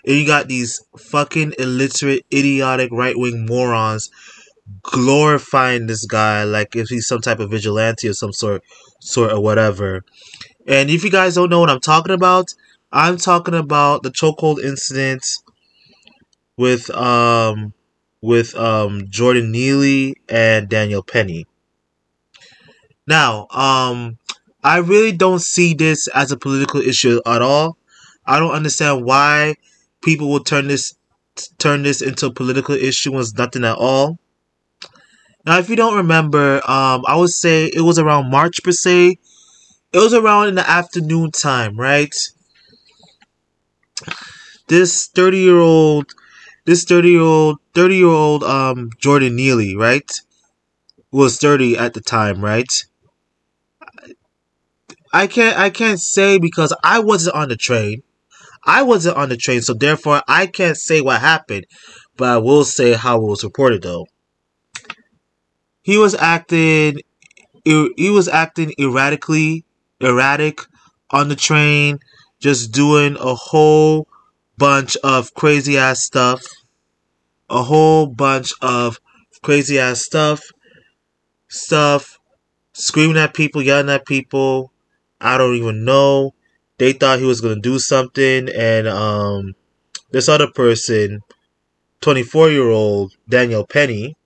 you 0.05 0.25
got 0.25 0.47
these 0.47 0.83
fucking 0.97 1.53
illiterate, 1.59 2.25
idiotic 2.33 2.91
right 2.91 3.17
wing 3.17 3.45
morons 3.45 4.09
glorifying 4.83 5.87
this 5.87 6.05
guy 6.05 6.43
like 6.43 6.75
if 6.75 6.87
he's 6.89 7.07
some 7.07 7.21
type 7.21 7.39
of 7.39 7.49
vigilante 7.51 8.07
or 8.07 8.13
some 8.13 8.33
sort 8.33 8.63
sort 9.01 9.31
or 9.31 9.41
whatever. 9.41 10.03
And 10.67 10.89
if 10.89 11.03
you 11.03 11.11
guys 11.11 11.35
don't 11.35 11.49
know 11.49 11.59
what 11.59 11.69
I'm 11.69 11.79
talking 11.81 12.13
about, 12.13 12.53
I'm 12.91 13.17
talking 13.17 13.55
about 13.55 14.03
the 14.03 14.11
chokehold 14.11 14.63
incident 14.63 15.25
with 16.57 16.89
um 16.91 17.73
with 18.21 18.55
um 18.55 19.07
Jordan 19.09 19.51
Neely 19.51 20.15
and 20.29 20.69
Daniel 20.69 21.03
Penny. 21.03 21.45
Now, 23.07 23.47
um 23.51 24.17
I 24.63 24.77
really 24.77 25.11
don't 25.11 25.39
see 25.41 25.73
this 25.73 26.07
as 26.09 26.31
a 26.31 26.37
political 26.37 26.81
issue 26.81 27.19
at 27.25 27.41
all. 27.41 27.77
I 28.25 28.39
don't 28.39 28.51
understand 28.53 29.03
why 29.05 29.55
people 30.03 30.29
will 30.29 30.43
turn 30.43 30.67
this 30.67 30.95
turn 31.57 31.83
this 31.83 32.01
into 32.01 32.27
a 32.27 32.33
political 32.33 32.75
issue 32.75 33.11
when 33.11 33.21
it's 33.21 33.33
nothing 33.33 33.63
at 33.65 33.77
all. 33.77 34.19
Now, 35.45 35.57
if 35.57 35.69
you 35.69 35.75
don't 35.75 35.97
remember, 35.97 36.57
um, 36.69 37.03
I 37.07 37.15
would 37.15 37.31
say 37.31 37.65
it 37.65 37.81
was 37.81 37.97
around 37.97 38.29
March 38.29 38.61
per 38.63 38.71
se. 38.71 39.17
It 39.93 39.97
was 39.97 40.13
around 40.13 40.49
in 40.49 40.55
the 40.55 40.69
afternoon 40.69 41.31
time, 41.31 41.75
right? 41.77 42.13
This 44.67 45.07
thirty 45.07 45.39
year 45.39 45.59
old, 45.59 46.13
this 46.65 46.83
thirty 46.83 47.09
year 47.11 47.21
old, 47.21 47.57
thirty 47.73 47.97
year 47.97 48.07
old, 48.07 48.43
um, 48.43 48.91
Jordan 48.99 49.35
Neely, 49.35 49.75
right, 49.75 50.09
was 51.11 51.37
thirty 51.37 51.75
at 51.75 51.93
the 51.93 52.01
time, 52.01 52.43
right? 52.43 52.71
I 55.13 55.27
can't, 55.27 55.57
I 55.57 55.69
can't 55.69 55.99
say 55.99 56.37
because 56.37 56.73
I 56.83 56.99
wasn't 56.99 57.35
on 57.35 57.49
the 57.49 57.57
train. 57.57 58.03
I 58.63 58.83
wasn't 58.83 59.17
on 59.17 59.29
the 59.29 59.37
train, 59.37 59.61
so 59.61 59.73
therefore 59.73 60.21
I 60.27 60.45
can't 60.45 60.77
say 60.77 61.01
what 61.01 61.19
happened, 61.21 61.65
but 62.15 62.29
I 62.29 62.37
will 62.37 62.63
say 62.63 62.93
how 62.93 63.17
it 63.17 63.27
was 63.27 63.43
reported 63.43 63.81
though 63.81 64.07
he 65.83 65.97
was 65.97 66.13
acting 66.15 66.97
he 67.63 68.09
was 68.09 68.27
acting 68.27 68.73
erratically 68.79 69.65
erratic 69.99 70.61
on 71.09 71.29
the 71.29 71.35
train 71.35 71.99
just 72.39 72.71
doing 72.71 73.15
a 73.19 73.35
whole 73.35 74.07
bunch 74.57 74.95
of 74.97 75.33
crazy 75.33 75.77
ass 75.77 76.03
stuff 76.03 76.43
a 77.49 77.63
whole 77.63 78.07
bunch 78.07 78.53
of 78.61 78.99
crazy 79.43 79.77
ass 79.77 80.01
stuff, 80.05 80.41
stuff, 81.49 82.17
screaming 82.71 83.17
at 83.17 83.33
people, 83.33 83.61
yelling 83.61 83.89
at 83.89 84.05
people. 84.05 84.70
I 85.21 85.37
don't 85.37 85.55
even 85.55 85.85
know. 85.85 86.33
They 86.77 86.93
thought 86.93 87.19
he 87.19 87.25
was 87.25 87.41
gonna 87.41 87.61
do 87.61 87.79
something, 87.79 88.49
and 88.49 88.87
um, 88.87 89.53
this 90.11 90.27
other 90.27 90.47
person, 90.47 91.21
24 92.01 92.49
year 92.49 92.69
old 92.69 93.13
Daniel 93.29 93.65
Penny, 93.65 94.17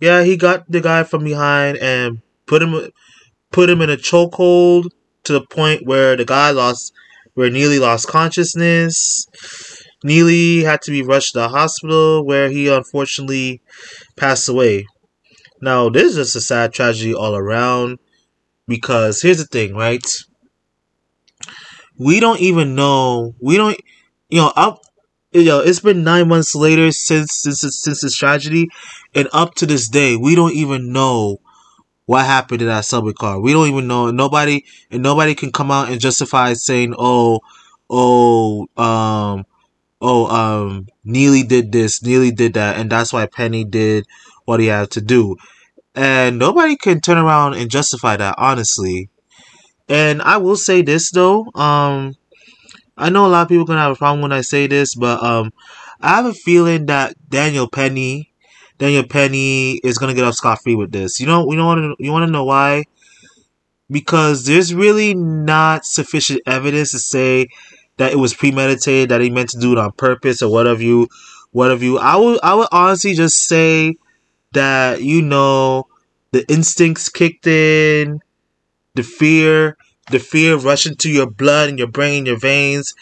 yeah, 0.00 0.22
he 0.22 0.36
got 0.36 0.70
the 0.70 0.80
guy 0.80 1.04
from 1.04 1.24
behind 1.24 1.78
and 1.78 2.22
put 2.46 2.62
him 2.62 2.90
put 3.52 3.70
him 3.70 3.80
in 3.80 3.90
a 3.90 3.96
chokehold 3.96 4.86
to 5.24 5.32
the 5.32 5.46
point 5.50 5.86
where 5.86 6.16
the 6.16 6.24
guy 6.24 6.50
lost, 6.50 6.92
where 7.34 7.50
Neely 7.50 7.78
lost 7.78 8.08
consciousness. 8.08 9.26
Neely 10.04 10.62
had 10.62 10.82
to 10.82 10.90
be 10.90 11.02
rushed 11.02 11.32
to 11.32 11.40
the 11.40 11.48
hospital 11.48 12.24
where 12.24 12.48
he 12.48 12.68
unfortunately 12.68 13.60
passed 14.16 14.48
away. 14.48 14.86
Now, 15.60 15.88
this 15.88 16.10
is 16.10 16.16
just 16.16 16.36
a 16.36 16.40
sad 16.40 16.72
tragedy 16.74 17.14
all 17.14 17.34
around 17.34 17.98
because 18.66 19.22
here's 19.22 19.38
the 19.38 19.44
thing, 19.44 19.74
right? 19.74 20.04
We 21.98 22.20
don't 22.20 22.40
even 22.40 22.74
know. 22.74 23.34
We 23.40 23.56
don't, 23.56 23.78
you 24.28 24.40
know, 24.40 24.52
up, 24.56 24.80
you 25.32 25.44
know, 25.44 25.60
it's 25.60 25.80
been 25.80 26.04
nine 26.04 26.28
months 26.28 26.54
later 26.54 26.90
since 26.92 27.42
since 27.42 27.60
since 27.60 28.00
this 28.00 28.16
tragedy, 28.16 28.68
and 29.14 29.28
up 29.32 29.54
to 29.56 29.66
this 29.66 29.88
day, 29.88 30.16
we 30.16 30.34
don't 30.34 30.54
even 30.54 30.92
know 30.92 31.40
what 32.06 32.26
happened 32.26 32.60
to 32.60 32.66
that 32.66 32.84
subway 32.84 33.12
car. 33.12 33.40
We 33.40 33.52
don't 33.52 33.68
even 33.68 33.86
know. 33.86 34.10
Nobody 34.10 34.64
and 34.90 35.02
nobody 35.02 35.34
can 35.34 35.52
come 35.52 35.70
out 35.70 35.90
and 35.90 36.00
justify 36.00 36.54
saying, 36.54 36.94
"Oh, 36.98 37.40
oh, 37.90 38.68
um, 38.76 39.46
oh, 40.00 40.26
um, 40.26 40.88
Neely 41.04 41.42
did 41.42 41.72
this, 41.72 42.02
Neely 42.02 42.30
did 42.32 42.54
that, 42.54 42.78
and 42.78 42.90
that's 42.90 43.12
why 43.12 43.26
Penny 43.26 43.64
did 43.64 44.06
what 44.44 44.60
he 44.60 44.66
had 44.66 44.90
to 44.92 45.00
do." 45.00 45.36
And 45.96 46.38
nobody 46.38 46.76
can 46.76 47.00
turn 47.00 47.16
around 47.16 47.54
and 47.54 47.70
justify 47.70 48.16
that, 48.18 48.34
honestly. 48.38 49.08
And 49.88 50.20
I 50.20 50.36
will 50.36 50.56
say 50.56 50.82
this 50.82 51.10
though, 51.10 51.46
um, 51.54 52.14
I 52.98 53.10
know 53.10 53.26
a 53.26 53.28
lot 53.28 53.42
of 53.42 53.48
people 53.48 53.64
gonna 53.64 53.80
have 53.80 53.92
a 53.92 53.96
problem 53.96 54.20
when 54.20 54.32
I 54.32 54.42
say 54.42 54.66
this, 54.66 54.94
but 54.94 55.22
um, 55.22 55.52
I 56.00 56.16
have 56.16 56.26
a 56.26 56.34
feeling 56.34 56.86
that 56.86 57.14
Daniel 57.28 57.68
Penny 57.68 58.32
Daniel 58.78 59.04
Penny 59.04 59.76
is 59.84 59.98
gonna 59.98 60.14
get 60.14 60.24
off 60.24 60.34
scot 60.34 60.62
free 60.62 60.74
with 60.74 60.92
this. 60.92 61.18
You 61.20 61.26
know, 61.26 61.50
you 61.50 61.56
know 61.56 61.66
what? 61.66 61.78
You 61.98 62.12
want 62.12 62.26
to 62.26 62.32
know 62.32 62.44
why? 62.44 62.84
Because 63.90 64.44
there's 64.44 64.74
really 64.74 65.14
not 65.14 65.86
sufficient 65.86 66.42
evidence 66.46 66.90
to 66.90 66.98
say 66.98 67.48
that 67.96 68.12
it 68.12 68.16
was 68.16 68.34
premeditated, 68.34 69.08
that 69.08 69.20
he 69.20 69.30
meant 69.30 69.50
to 69.50 69.58
do 69.58 69.72
it 69.72 69.78
on 69.78 69.92
purpose, 69.92 70.42
or 70.42 70.52
whatever 70.52 70.82
you, 70.82 71.08
whatever 71.52 71.84
you. 71.84 71.98
I 71.98 72.16
would, 72.16 72.40
I 72.42 72.54
would 72.54 72.68
honestly 72.72 73.14
just 73.14 73.46
say 73.46 73.96
that 74.56 75.02
you 75.02 75.22
know 75.22 75.86
the 76.32 76.46
instincts 76.52 77.08
kicked 77.10 77.46
in, 77.48 78.20
the 78.94 79.02
fear, 79.02 79.76
the 80.10 80.18
fear 80.20 80.56
rushing 80.56 80.96
to 80.96 81.10
your 81.10 81.30
blood 81.30 81.68
and 81.68 81.78
your 81.78 81.88
brain, 81.88 82.26
your 82.26 82.38
veins, 82.38 82.94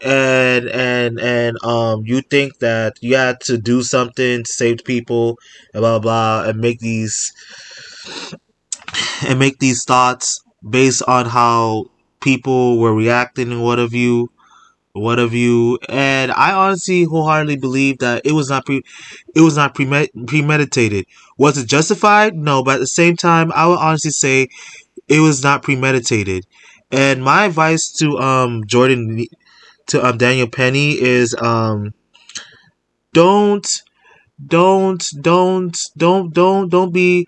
and 0.00 0.68
and 0.68 1.20
and 1.20 1.56
um 1.64 2.04
you 2.06 2.20
think 2.22 2.58
that 2.60 2.98
you 3.02 3.16
had 3.16 3.40
to 3.40 3.58
do 3.58 3.82
something 3.82 4.44
to 4.44 4.52
save 4.52 4.78
people 4.84 5.38
and 5.74 5.82
blah 5.82 5.98
blah, 5.98 6.42
blah 6.42 6.50
and 6.50 6.60
make 6.60 6.80
these 6.80 7.32
and 9.26 9.38
make 9.38 9.58
these 9.58 9.84
thoughts 9.84 10.42
based 10.68 11.02
on 11.06 11.26
how 11.26 11.86
people 12.20 12.78
were 12.78 12.94
reacting 12.94 13.52
and 13.52 13.62
what 13.62 13.78
of 13.78 13.92
you 13.94 14.30
what 14.94 15.18
have 15.18 15.34
you. 15.34 15.78
And 15.88 16.32
i 16.32 16.52
honestly 16.52 17.04
wholeheartedly 17.04 17.56
believe 17.56 17.98
that 17.98 18.22
it 18.24 18.32
was 18.32 18.48
not 18.48 18.64
pre 18.64 18.82
it 19.34 19.40
was 19.40 19.56
not 19.56 19.74
premed- 19.74 20.26
premeditated. 20.26 21.06
Was 21.36 21.58
it 21.58 21.68
justified? 21.68 22.34
No 22.34 22.62
but 22.62 22.76
at 22.76 22.80
the 22.80 22.86
same 22.86 23.16
time 23.16 23.52
i 23.54 23.66
would 23.66 23.78
honestly 23.78 24.10
say 24.12 24.48
it 25.08 25.20
was 25.20 25.42
not 25.42 25.62
premeditated. 25.62 26.46
And 26.90 27.22
my 27.22 27.46
advice 27.46 27.92
to 27.98 28.18
um 28.18 28.64
jordan 28.66 29.26
to 29.88 30.04
um, 30.04 30.18
Daniel 30.18 30.48
Penny 30.48 30.92
is 30.92 31.34
um, 31.40 31.92
don't 33.12 33.66
don't 34.44 35.04
don't 35.20 35.76
don't 35.96 36.32
don't 36.32 36.68
don't 36.68 36.92
be 36.92 37.26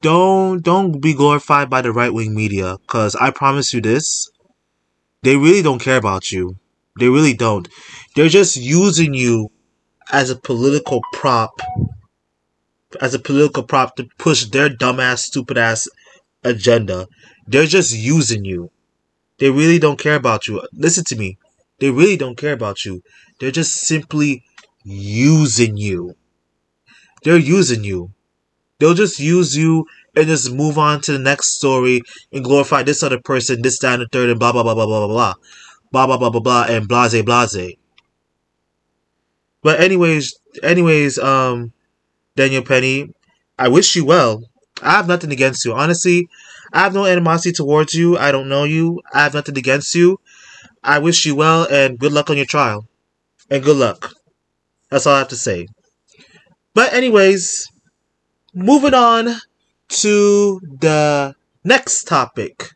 don't 0.00 0.62
don't 0.62 1.00
be 1.00 1.14
glorified 1.14 1.70
by 1.70 1.82
the 1.82 1.92
right 1.92 2.12
wing 2.12 2.34
media 2.34 2.78
because 2.82 3.14
I 3.16 3.30
promise 3.30 3.72
you 3.74 3.80
this 3.80 4.30
they 5.22 5.36
really 5.36 5.62
don't 5.62 5.80
care 5.80 5.96
about 5.96 6.30
you 6.32 6.56
they 6.98 7.08
really 7.08 7.34
don't 7.34 7.68
they're 8.14 8.28
just 8.28 8.56
using 8.56 9.14
you 9.14 9.50
as 10.12 10.30
a 10.30 10.36
political 10.36 11.00
prop 11.12 11.60
as 13.00 13.14
a 13.14 13.18
political 13.18 13.62
prop 13.62 13.96
to 13.96 14.06
push 14.18 14.44
their 14.46 14.68
dumbass 14.68 15.18
stupid 15.18 15.58
ass 15.58 15.88
agenda 16.44 17.06
they're 17.46 17.66
just 17.66 17.94
using 17.94 18.44
you 18.44 18.70
they 19.38 19.50
really 19.50 19.78
don't 19.78 19.98
care 19.98 20.14
about 20.14 20.46
you 20.46 20.62
listen 20.72 21.04
to 21.04 21.16
me 21.16 21.36
they 21.78 21.90
really 21.90 22.16
don't 22.16 22.36
care 22.36 22.52
about 22.52 22.84
you. 22.84 23.02
They're 23.38 23.50
just 23.50 23.72
simply 23.72 24.44
using 24.84 25.76
you. 25.76 26.16
They're 27.22 27.36
using 27.36 27.84
you. 27.84 28.12
They'll 28.78 28.94
just 28.94 29.18
use 29.18 29.56
you 29.56 29.86
and 30.14 30.26
just 30.26 30.52
move 30.52 30.78
on 30.78 31.00
to 31.02 31.12
the 31.12 31.18
next 31.18 31.56
story 31.56 32.02
and 32.32 32.44
glorify 32.44 32.82
this 32.82 33.02
other 33.02 33.20
person, 33.20 33.62
this, 33.62 33.78
that, 33.80 33.94
and 33.94 34.02
the 34.02 34.08
third, 34.10 34.30
and 34.30 34.38
blah, 34.38 34.52
blah, 34.52 34.62
blah, 34.62 34.74
blah, 34.74 34.86
blah, 34.86 35.06
blah, 35.06 35.08
blah. 35.08 35.34
Blah, 35.92 36.06
blah, 36.06 36.16
blah, 36.16 36.30
blah, 36.30 36.40
blah, 36.40 36.66
and 36.68 36.88
blase, 36.88 37.22
blase. 37.22 37.76
But 39.62 39.80
anyways, 39.80 40.34
anyways, 40.62 41.18
um, 41.18 41.72
Daniel 42.36 42.62
Penny, 42.62 43.12
I 43.58 43.68
wish 43.68 43.96
you 43.96 44.04
well. 44.04 44.42
I 44.82 44.92
have 44.92 45.08
nothing 45.08 45.32
against 45.32 45.64
you. 45.64 45.72
Honestly, 45.72 46.28
I 46.72 46.80
have 46.80 46.94
no 46.94 47.06
animosity 47.06 47.52
towards 47.52 47.94
you. 47.94 48.18
I 48.18 48.30
don't 48.30 48.48
know 48.48 48.64
you. 48.64 49.00
I 49.12 49.22
have 49.22 49.34
nothing 49.34 49.56
against 49.56 49.94
you. 49.94 50.20
I 50.82 50.98
wish 50.98 51.24
you 51.24 51.34
well 51.34 51.66
and 51.70 51.98
good 51.98 52.12
luck 52.12 52.30
on 52.30 52.36
your 52.36 52.46
trial. 52.46 52.86
And 53.50 53.62
good 53.62 53.76
luck. 53.76 54.12
That's 54.90 55.06
all 55.06 55.14
I 55.14 55.18
have 55.18 55.28
to 55.28 55.36
say. 55.36 55.66
But, 56.74 56.92
anyways, 56.92 57.66
moving 58.54 58.94
on 58.94 59.36
to 59.88 60.60
the 60.80 61.34
next 61.64 62.04
topic 62.04 62.70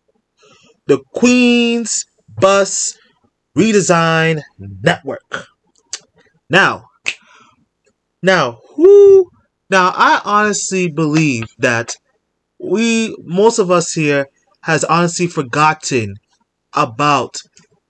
the 0.86 0.98
Queens 1.14 2.04
Bus 2.40 2.98
Redesign 3.56 4.40
Network. 4.58 5.46
Now, 6.48 6.90
now, 8.22 8.60
who. 8.74 9.30
Now, 9.70 9.92
I 9.94 10.20
honestly 10.24 10.90
believe 10.90 11.46
that 11.58 11.96
we, 12.58 13.16
most 13.22 13.58
of 13.58 13.70
us 13.70 13.92
here, 13.92 14.26
has 14.62 14.84
honestly 14.84 15.26
forgotten 15.26 16.16
about 16.74 17.36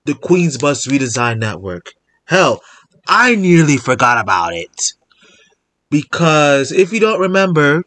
the 0.04 0.14
Queens 0.14 0.58
Bus 0.58 0.86
Redesign 0.86 1.38
Network. 1.38 1.92
Hell, 2.26 2.60
I 3.08 3.34
nearly 3.34 3.76
forgot 3.76 4.18
about 4.18 4.54
it. 4.54 4.92
Because 5.90 6.70
if 6.70 6.92
you 6.92 7.00
don't 7.00 7.18
remember, 7.18 7.82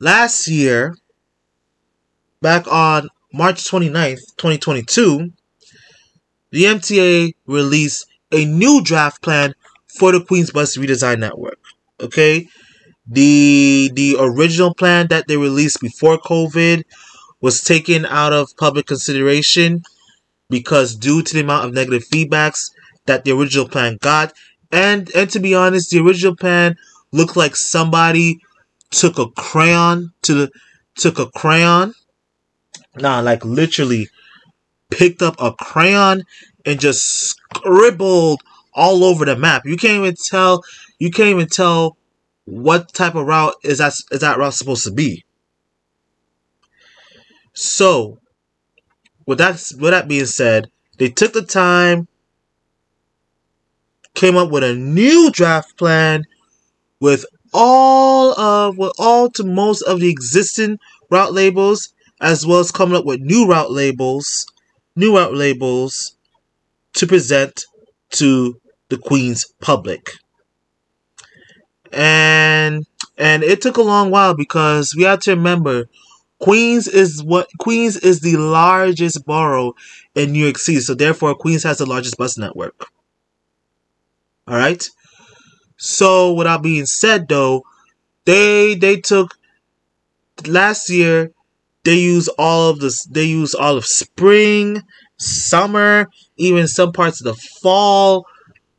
last 0.00 0.48
year, 0.48 0.94
back 2.42 2.66
on 2.70 3.08
March 3.32 3.64
29th, 3.64 4.36
2022, 4.36 5.30
the 6.56 6.64
MTA 6.64 7.34
released 7.46 8.06
a 8.32 8.46
new 8.46 8.82
draft 8.82 9.20
plan 9.20 9.54
for 9.98 10.10
the 10.10 10.24
Queens 10.24 10.50
Bus 10.50 10.78
Redesign 10.78 11.18
Network. 11.18 11.58
Okay? 12.00 12.48
The 13.06 13.90
the 13.92 14.16
original 14.18 14.72
plan 14.74 15.08
that 15.08 15.28
they 15.28 15.36
released 15.36 15.82
before 15.82 16.16
COVID 16.16 16.84
was 17.42 17.60
taken 17.60 18.06
out 18.06 18.32
of 18.32 18.56
public 18.56 18.86
consideration 18.86 19.82
because 20.48 20.96
due 20.96 21.22
to 21.22 21.34
the 21.34 21.40
amount 21.40 21.66
of 21.66 21.74
negative 21.74 22.04
feedbacks 22.08 22.70
that 23.04 23.24
the 23.24 23.32
original 23.32 23.68
plan 23.68 23.98
got, 24.00 24.32
and 24.72 25.10
and 25.14 25.28
to 25.30 25.40
be 25.40 25.54
honest, 25.54 25.90
the 25.90 26.00
original 26.00 26.34
plan 26.34 26.76
looked 27.12 27.36
like 27.36 27.54
somebody 27.54 28.40
took 28.90 29.18
a 29.18 29.28
crayon 29.32 30.10
to 30.22 30.32
the 30.32 30.50
took 30.94 31.18
a 31.18 31.26
crayon, 31.26 31.92
nah, 32.96 33.20
like 33.20 33.44
literally 33.44 34.08
picked 34.90 35.22
up 35.22 35.36
a 35.40 35.52
crayon 35.52 36.22
and 36.64 36.80
just 36.80 37.02
scribbled 37.02 38.40
all 38.74 39.04
over 39.04 39.24
the 39.24 39.36
map. 39.36 39.62
You 39.64 39.76
can't 39.76 40.02
even 40.02 40.14
tell. 40.14 40.62
You 40.98 41.10
can't 41.10 41.30
even 41.30 41.48
tell 41.48 41.96
what 42.44 42.92
type 42.92 43.14
of 43.14 43.26
route 43.26 43.54
is 43.64 43.78
that 43.78 43.94
is 44.10 44.20
that 44.20 44.38
route 44.38 44.54
supposed 44.54 44.84
to 44.84 44.92
be. 44.92 45.24
So 47.54 48.18
with 49.26 49.38
that 49.38 49.54
with 49.78 49.90
that 49.90 50.08
being 50.08 50.26
said, 50.26 50.70
they 50.98 51.08
took 51.08 51.32
the 51.32 51.42
time, 51.42 52.08
came 54.14 54.36
up 54.36 54.50
with 54.50 54.62
a 54.62 54.74
new 54.74 55.30
draft 55.30 55.76
plan 55.76 56.24
with 57.00 57.24
all 57.52 58.38
of 58.38 58.78
with 58.78 58.92
all 58.98 59.30
to 59.30 59.44
most 59.44 59.82
of 59.82 60.00
the 60.00 60.10
existing 60.10 60.78
route 61.10 61.32
labels, 61.32 61.94
as 62.20 62.46
well 62.46 62.60
as 62.60 62.70
coming 62.70 62.96
up 62.96 63.04
with 63.04 63.20
new 63.20 63.46
route 63.48 63.70
labels, 63.70 64.46
new 64.96 65.18
out 65.18 65.34
labels 65.34 66.16
to 66.94 67.06
present 67.06 67.64
to 68.10 68.60
the 68.88 68.98
Queens 68.98 69.46
public. 69.60 70.12
And 71.92 72.86
and 73.16 73.42
it 73.42 73.62
took 73.62 73.76
a 73.76 73.82
long 73.82 74.10
while 74.10 74.34
because 74.34 74.94
we 74.94 75.04
have 75.04 75.20
to 75.20 75.34
remember 75.34 75.88
Queens 76.40 76.86
is 76.86 77.22
what 77.22 77.48
Queens 77.58 77.96
is 77.96 78.20
the 78.20 78.36
largest 78.36 79.24
borough 79.24 79.74
in 80.14 80.32
New 80.32 80.44
York 80.44 80.58
City, 80.58 80.80
so 80.80 80.94
therefore 80.94 81.34
Queens 81.34 81.62
has 81.62 81.78
the 81.78 81.86
largest 81.86 82.18
bus 82.18 82.36
network. 82.36 82.86
All 84.46 84.56
right. 84.56 84.86
So, 85.78 86.32
with 86.32 86.46
that 86.46 86.62
being 86.62 86.86
said, 86.86 87.28
though, 87.28 87.64
they 88.24 88.74
they 88.74 88.96
took 88.96 89.36
last 90.46 90.90
year. 90.90 91.32
They 91.86 92.00
use 92.00 92.26
all 92.36 92.70
of 92.70 92.80
this. 92.80 93.04
They 93.04 93.26
use 93.26 93.54
all 93.54 93.76
of 93.76 93.86
spring, 93.86 94.82
summer, 95.18 96.08
even 96.36 96.66
some 96.66 96.90
parts 96.90 97.20
of 97.20 97.26
the 97.26 97.40
fall, 97.62 98.26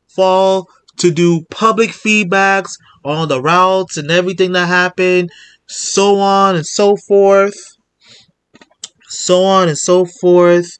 fall 0.08 0.68
to 0.98 1.10
do 1.10 1.46
public 1.50 1.88
feedbacks 1.88 2.72
on 3.06 3.28
the 3.28 3.40
routes 3.40 3.96
and 3.96 4.10
everything 4.10 4.52
that 4.52 4.66
happened, 4.66 5.30
so 5.66 6.18
on 6.18 6.54
and 6.54 6.66
so 6.66 6.96
forth, 6.96 7.56
so 9.08 9.42
on 9.42 9.68
and 9.68 9.78
so 9.78 10.04
forth. 10.04 10.76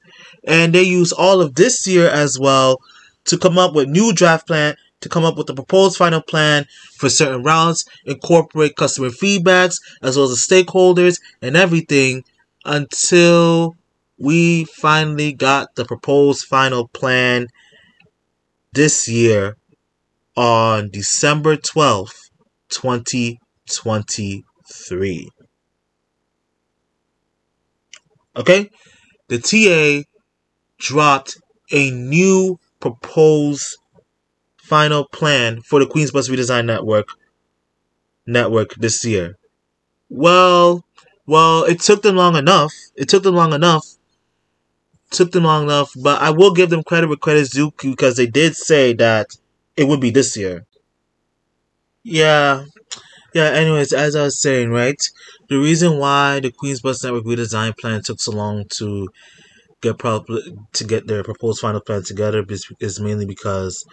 And 0.46 0.74
they 0.74 0.82
use 0.82 1.12
all 1.12 1.40
of 1.40 1.54
this 1.54 1.86
year 1.86 2.10
as 2.10 2.38
well 2.38 2.76
to 3.24 3.38
come 3.38 3.56
up 3.56 3.72
with 3.74 3.88
new 3.88 4.12
draft 4.12 4.46
plan 4.46 4.76
to 5.00 5.08
come 5.08 5.24
up 5.24 5.36
with 5.36 5.50
a 5.50 5.54
proposed 5.54 5.96
final 5.96 6.20
plan 6.20 6.66
for 6.96 7.08
certain 7.08 7.42
routes, 7.42 7.84
incorporate 8.04 8.76
customer 8.76 9.10
feedbacks 9.10 9.76
as 10.02 10.16
well 10.16 10.28
as 10.28 10.36
the 10.36 10.54
stakeholders 10.54 11.20
and 11.40 11.56
everything 11.56 12.24
until 12.64 13.76
we 14.18 14.64
finally 14.64 15.32
got 15.32 15.74
the 15.76 15.84
proposed 15.84 16.44
final 16.44 16.88
plan 16.88 17.46
this 18.72 19.08
year 19.08 19.56
on 20.36 20.90
December 20.90 21.56
12th, 21.56 22.30
2023. 22.70 25.30
Okay? 28.36 28.68
The 29.28 29.38
TA 29.38 30.02
dropped 30.78 31.38
a 31.72 31.90
new 31.90 32.58
proposed 32.80 33.78
final 34.68 35.06
plan 35.06 35.62
for 35.62 35.80
the 35.80 35.86
Queens 35.86 36.10
Bus 36.10 36.28
Redesign 36.28 36.66
Network 36.66 37.08
network 38.26 38.74
this 38.74 39.04
year. 39.04 39.36
Well, 40.08 40.84
well, 41.26 41.64
it 41.64 41.80
took 41.80 42.02
them 42.02 42.16
long 42.16 42.36
enough. 42.36 42.72
It 42.96 43.08
took 43.08 43.22
them 43.22 43.34
long 43.34 43.52
enough. 43.52 43.86
Took 45.10 45.32
them 45.32 45.44
long 45.44 45.64
enough, 45.64 45.92
but 46.02 46.20
I 46.20 46.30
will 46.30 46.52
give 46.52 46.68
them 46.68 46.82
credit 46.82 47.08
where 47.08 47.16
credit's 47.16 47.50
due 47.50 47.72
because 47.82 48.16
they 48.16 48.26
did 48.26 48.54
say 48.54 48.92
that 48.94 49.26
it 49.76 49.88
would 49.88 50.00
be 50.00 50.10
this 50.10 50.36
year. 50.36 50.66
Yeah. 52.04 52.64
Yeah, 53.34 53.50
anyways, 53.50 53.92
as 53.92 54.16
I 54.16 54.24
was 54.24 54.40
saying, 54.40 54.70
right? 54.70 55.00
The 55.48 55.58
reason 55.58 55.98
why 55.98 56.40
the 56.40 56.52
Queens 56.52 56.80
Bus 56.80 57.04
Network 57.04 57.24
redesign 57.24 57.76
plan 57.76 58.02
took 58.02 58.20
so 58.20 58.32
long 58.32 58.64
to 58.78 59.08
get 59.80 59.98
pro- 59.98 60.24
to 60.72 60.84
get 60.84 61.06
their 61.06 61.22
proposed 61.22 61.60
final 61.60 61.80
plan 61.80 62.02
together 62.02 62.44
is, 62.48 62.66
is 62.80 63.00
mainly 63.00 63.26
because 63.26 63.84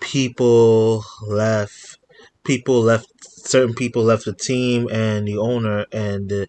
people 0.00 1.04
left 1.26 1.98
people 2.44 2.80
left 2.80 3.06
certain 3.24 3.74
people 3.74 4.02
left 4.04 4.24
the 4.24 4.34
team 4.34 4.88
and 4.92 5.26
the 5.28 5.36
owner 5.38 5.86
and 5.92 6.28
the 6.28 6.48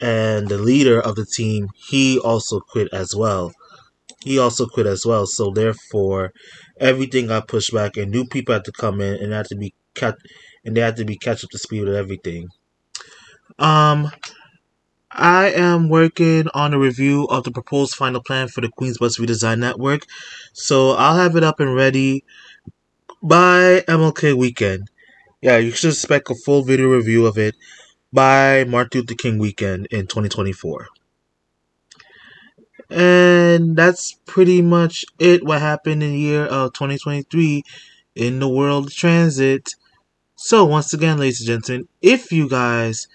and 0.00 0.48
the 0.48 0.58
leader 0.58 1.00
of 1.00 1.16
the 1.16 1.26
team 1.26 1.68
he 1.76 2.18
also 2.18 2.60
quit 2.60 2.88
as 2.92 3.14
well. 3.16 3.52
He 4.24 4.38
also 4.38 4.66
quit 4.66 4.86
as 4.86 5.06
well. 5.06 5.26
So 5.26 5.50
therefore 5.52 6.32
everything 6.80 7.28
got 7.28 7.48
pushed 7.48 7.72
back 7.74 7.96
and 7.96 8.10
new 8.10 8.26
people 8.26 8.54
had 8.54 8.64
to 8.66 8.72
come 8.72 9.00
in 9.00 9.14
and 9.22 9.32
had 9.32 9.46
to 9.48 9.56
be 9.56 9.74
cut 9.94 10.18
and 10.64 10.76
they 10.76 10.80
had 10.82 10.96
to 10.98 11.04
be 11.04 11.16
catch 11.16 11.44
up 11.44 11.50
to 11.50 11.58
speed 11.58 11.84
with 11.84 11.96
everything. 11.96 12.48
Um 13.58 14.10
I 15.14 15.50
am 15.50 15.88
working 15.88 16.48
on 16.54 16.72
a 16.74 16.78
review 16.78 17.24
of 17.26 17.44
the 17.44 17.50
proposed 17.50 17.94
final 17.94 18.22
plan 18.22 18.48
for 18.48 18.60
the 18.62 18.68
Queens 18.68 18.98
Bus 18.98 19.18
Redesign 19.18 19.58
Network. 19.58 20.06
So 20.54 20.90
I'll 20.92 21.16
have 21.16 21.36
it 21.36 21.44
up 21.44 21.60
and 21.60 21.74
ready 21.74 22.24
by 23.22 23.84
MLK 23.86 24.36
weekend. 24.36 24.90
Yeah, 25.40 25.58
you 25.58 25.70
should 25.70 25.92
expect 25.92 26.30
a 26.30 26.34
full 26.34 26.62
video 26.62 26.88
review 26.88 27.26
of 27.26 27.38
it 27.38 27.54
by 28.12 28.64
Martin 28.64 29.02
Luther 29.02 29.14
King 29.14 29.38
weekend 29.38 29.86
in 29.90 30.06
2024. 30.06 30.88
And 32.90 33.76
that's 33.76 34.18
pretty 34.26 34.60
much 34.60 35.04
it 35.18 35.44
what 35.44 35.60
happened 35.60 36.02
in 36.02 36.12
the 36.12 36.18
year 36.18 36.44
of 36.44 36.74
2023 36.74 37.62
in 38.14 38.38
the 38.40 38.48
world 38.48 38.88
of 38.88 38.94
transit. 38.94 39.70
So 40.36 40.64
once 40.64 40.92
again, 40.92 41.18
ladies 41.18 41.40
and 41.40 41.62
gentlemen, 41.62 41.88
if 42.02 42.32
you 42.32 42.48
guys 42.48 43.06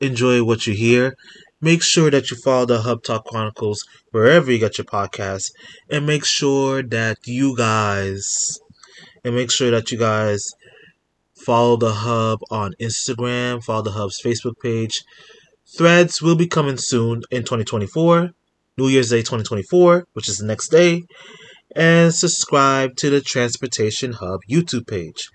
enjoy 0.00 0.42
what 0.44 0.66
you 0.66 0.74
hear, 0.74 1.16
make 1.60 1.82
sure 1.82 2.10
that 2.10 2.30
you 2.30 2.36
follow 2.36 2.66
the 2.66 2.82
Hub 2.82 3.02
Talk 3.02 3.26
Chronicles 3.26 3.84
wherever 4.10 4.50
you 4.50 4.58
get 4.58 4.78
your 4.78 4.84
podcasts 4.86 5.50
and 5.90 6.06
make 6.06 6.24
sure 6.24 6.82
that 6.82 7.18
you 7.26 7.56
guys 7.56 8.60
and 9.26 9.34
make 9.34 9.50
sure 9.50 9.72
that 9.72 9.90
you 9.90 9.98
guys 9.98 10.54
follow 11.34 11.76
the 11.76 11.92
hub 11.92 12.38
on 12.48 12.74
Instagram, 12.80 13.62
follow 13.62 13.82
the 13.82 13.90
hub's 13.90 14.22
Facebook 14.22 14.54
page. 14.62 15.02
Threads 15.76 16.22
will 16.22 16.36
be 16.36 16.46
coming 16.46 16.76
soon 16.76 17.22
in 17.32 17.42
2024, 17.42 18.30
New 18.78 18.86
Year's 18.86 19.10
Day 19.10 19.22
2024, 19.22 20.06
which 20.12 20.28
is 20.28 20.38
the 20.38 20.46
next 20.46 20.68
day, 20.68 21.02
and 21.74 22.14
subscribe 22.14 22.94
to 22.98 23.10
the 23.10 23.20
Transportation 23.20 24.12
Hub 24.12 24.42
YouTube 24.48 24.86
page. 24.86 25.28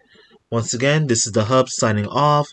Once 0.50 0.74
again, 0.74 1.08
this 1.08 1.28
is 1.28 1.34
the 1.34 1.44
hub 1.44 1.68
signing 1.68 2.08
off. 2.08 2.48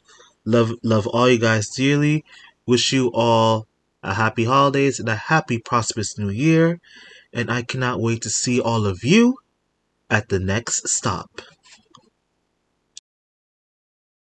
Love 0.45 0.73
love 0.83 1.07
all 1.07 1.29
you 1.29 1.39
guys 1.39 1.69
dearly. 1.69 2.25
Wish 2.67 2.93
you 2.93 3.13
all 3.15 3.69
a 4.03 4.15
happy 4.15 4.45
holidays 4.45 4.99
and 4.99 5.09
a 5.09 5.15
happy 5.15 5.59
prosperous 5.59 6.19
new 6.19 6.31
year. 6.31 6.81
And 7.33 7.49
I 7.49 7.63
cannot 7.63 8.01
wait 8.01 8.23
to 8.23 8.31
see 8.31 8.61
all 8.61 8.87
of 8.87 9.05
you 9.05 9.37
at 10.11 10.29
the 10.29 10.39
next 10.39 10.89
stop. 10.89 11.43